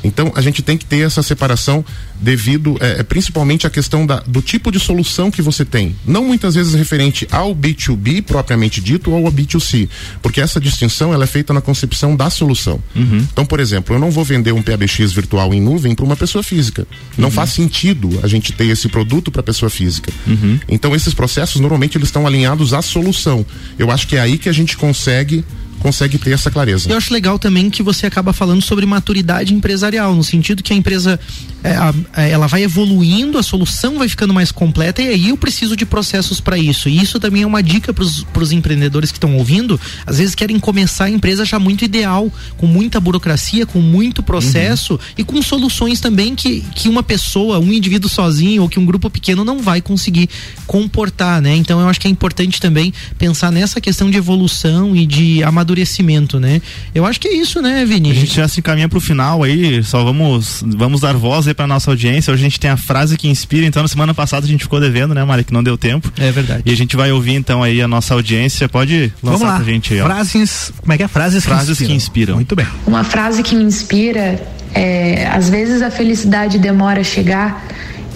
[0.04, 1.84] Então a gente tem que ter essa separação
[2.20, 5.96] devido é, é, principalmente à questão da, do tipo de solução que você tem.
[6.06, 9.90] Não muitas vezes referente ao B2B propriamente dito ou ao B2C,
[10.22, 12.82] porque essa distinção ela é feita na concepção da solução.
[12.96, 13.26] Uhum.
[13.32, 16.44] Então, por exemplo, eu não vou vender um PABX virtual em nuvem para uma pessoa
[16.44, 16.88] física.
[17.18, 17.32] Não uhum.
[17.32, 20.12] faz sentido a gente ter esse produto para pessoa física.
[20.28, 20.60] Uhum.
[20.68, 23.46] Então, esses processos normalmente eles estão alinhados à solução.
[23.78, 25.44] Eu acho que é aí que a gente consegue
[25.82, 26.90] consegue ter essa clareza.
[26.90, 30.76] Eu acho legal também que você acaba falando sobre maturidade empresarial, no sentido que a
[30.76, 31.20] empresa
[31.64, 35.38] é, a, é, ela vai evoluindo, a solução vai ficando mais completa e aí eu
[35.38, 36.88] preciso de processos para isso.
[36.88, 39.80] E isso também é uma dica para os empreendedores que estão ouvindo.
[40.06, 44.94] Às vezes querem começar a empresa já muito ideal, com muita burocracia, com muito processo
[44.94, 45.00] uhum.
[45.18, 49.10] e com soluções também que, que uma pessoa, um indivíduo sozinho ou que um grupo
[49.10, 50.30] pequeno não vai conseguir
[50.68, 51.56] comportar, né?
[51.56, 55.71] Então eu acho que é importante também pensar nessa questão de evolução e de amadurecimento
[55.72, 56.62] amadurecimento, né?
[56.94, 58.12] Eu acho que é isso, né, Vini?
[58.12, 61.66] A gente já se encaminha pro final aí, só vamos vamos dar voz aí pra
[61.66, 62.32] nossa audiência.
[62.34, 64.80] Hoje a gente tem a frase que inspira, então na semana passada a gente ficou
[64.80, 66.12] devendo, né, Mari, que não deu tempo.
[66.18, 66.64] É verdade.
[66.66, 69.56] E a gente vai ouvir então aí a nossa audiência, pode lançar vamos lá.
[69.56, 70.06] pra gente aí, ó.
[70.06, 71.08] Frases, como é que é?
[71.08, 71.88] Frases, frases que, inspiram.
[71.88, 72.36] que inspiram.
[72.36, 72.68] Muito bem.
[72.86, 74.42] Uma frase que me inspira
[74.74, 77.66] é, às vezes a felicidade demora a chegar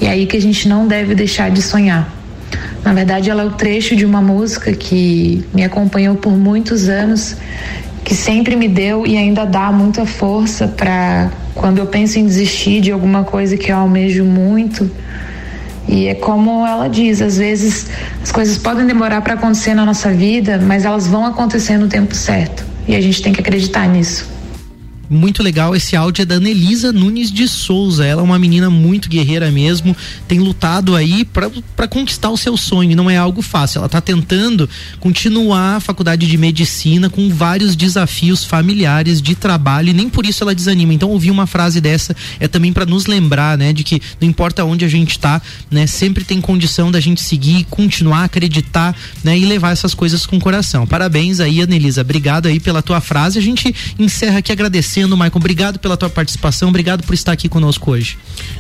[0.02, 2.14] e é aí que a gente não deve deixar de sonhar.
[2.84, 7.36] Na verdade, ela é o trecho de uma música que me acompanhou por muitos anos,
[8.04, 12.82] que sempre me deu e ainda dá muita força para quando eu penso em desistir
[12.82, 14.90] de alguma coisa que eu almejo muito,
[15.88, 17.88] E é como ela diz, às vezes
[18.22, 22.16] as coisas podem demorar para acontecer na nossa vida, mas elas vão acontecer no tempo
[22.16, 22.66] certo.
[22.88, 24.36] E a gente tem que acreditar nisso
[25.10, 28.06] muito legal esse áudio é da Anelisa Nunes de Souza.
[28.06, 29.96] Ela é uma menina muito guerreira mesmo,
[30.28, 32.96] tem lutado aí para conquistar o seu sonho.
[32.96, 33.80] Não é algo fácil.
[33.80, 39.94] Ela está tentando continuar a faculdade de medicina com vários desafios familiares de trabalho e
[39.94, 40.94] nem por isso ela desanima.
[40.94, 44.64] Então ouvir uma frase dessa é também para nos lembrar, né, de que não importa
[44.64, 49.46] onde a gente está, né, sempre tem condição da gente seguir, continuar, acreditar, né, e
[49.46, 50.88] levar essas coisas com o coração.
[50.88, 52.02] Parabéns aí, Anelisa.
[52.02, 53.38] Obrigado aí pela tua frase.
[53.38, 55.40] A gente encerra aqui agradecendo agradecendo, Maicon.
[55.40, 58.18] Obrigado pela tua participação, obrigado por estar aqui conosco hoje.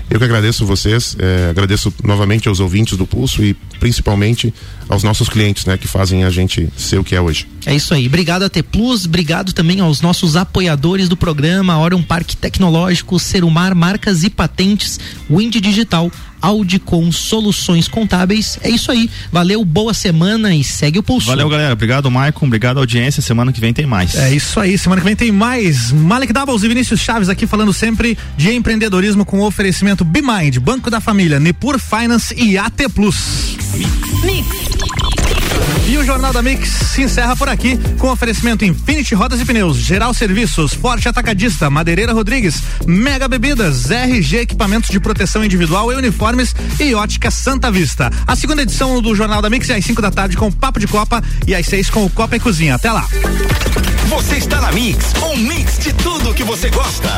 [0.10, 4.54] Eu que agradeço vocês, é, agradeço novamente aos ouvintes do Pulso e principalmente
[4.88, 7.48] aos nossos clientes, né, que fazem a gente ser o que é hoje.
[7.66, 8.06] É isso aí.
[8.06, 13.74] Obrigado a T Plus, obrigado também aos nossos apoiadores do programa, Orion Parque Tecnológico, Serumar
[13.74, 16.12] Marcas e Patentes, Wind Digital,
[16.46, 18.60] Audicom Soluções Contábeis.
[18.62, 19.10] É isso aí.
[19.32, 21.26] Valeu, boa semana e segue o pulso.
[21.26, 21.74] Valeu, galera.
[21.74, 22.46] Obrigado, Maicon.
[22.46, 23.20] Obrigado, audiência.
[23.20, 24.14] Semana que vem tem mais.
[24.16, 24.78] É isso aí.
[24.78, 25.92] Semana que vem tem mais.
[25.92, 31.02] Malek Doubles e Vinícius Chaves aqui falando sempre de empreendedorismo com oferecimento BeMind, Banco da
[31.02, 33.58] Família, Nepur Finance e AT Plus.
[34.24, 35.35] Mix.
[35.88, 39.78] E o Jornal da Mix se encerra por aqui com oferecimento Infinity Rodas e Pneus,
[39.78, 46.56] Geral Serviços, Forte Atacadista, Madeireira Rodrigues, Mega Bebidas, RG Equipamentos de Proteção Individual e Uniformes
[46.80, 48.12] e Ótica Santa Vista.
[48.26, 50.80] A segunda edição do Jornal da Mix é às 5 da tarde com o Papo
[50.80, 52.76] de Copa e às 6 com o Copa e Cozinha.
[52.76, 53.08] Até lá.
[54.08, 57.10] Você está na Mix, um mix de tudo que você gosta.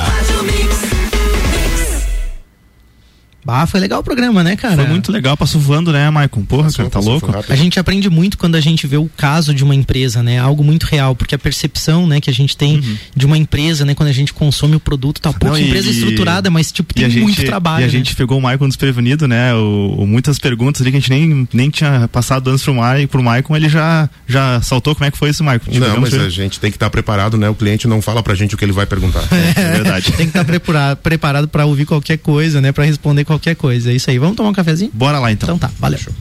[3.47, 4.75] Ah, foi legal o programa, né, cara?
[4.75, 6.43] Foi muito legal, passou voando, né, Maicon?
[6.43, 7.31] Porra, passou, cara, tá louco?
[7.49, 10.39] A gente aprende muito quando a gente vê o caso de uma empresa, né?
[10.39, 12.97] Algo muito real, porque a percepção, né, que a gente tem uhum.
[13.15, 16.71] de uma empresa, né, quando a gente consome o produto, tá pouco empresa estruturada, mas
[16.71, 17.81] tipo, tem gente, muito trabalho.
[17.81, 17.91] E a né?
[17.91, 19.53] gente pegou o Maicon desprevenido, né?
[19.53, 23.07] O, o, muitas perguntas ali que a gente nem, nem tinha passado antes pro, Maicon,
[23.07, 24.95] pro Maicon, ele já, já saltou.
[24.95, 25.71] Como é que foi isso, Maicon?
[25.73, 27.49] Não, mas a gente tem que estar tá preparado, né?
[27.49, 29.23] O cliente não fala pra gente o que ele vai perguntar.
[29.31, 30.11] É, é verdade.
[30.13, 32.71] tem que estar tá preparado, preparado para ouvir qualquer coisa, né?
[32.71, 33.91] Para responder qualquer coisa.
[33.91, 34.17] É isso aí.
[34.17, 34.91] Vamos tomar um cafezinho?
[34.93, 35.47] Bora lá então.
[35.47, 35.99] Então tá, valeu.
[35.99, 36.13] Show.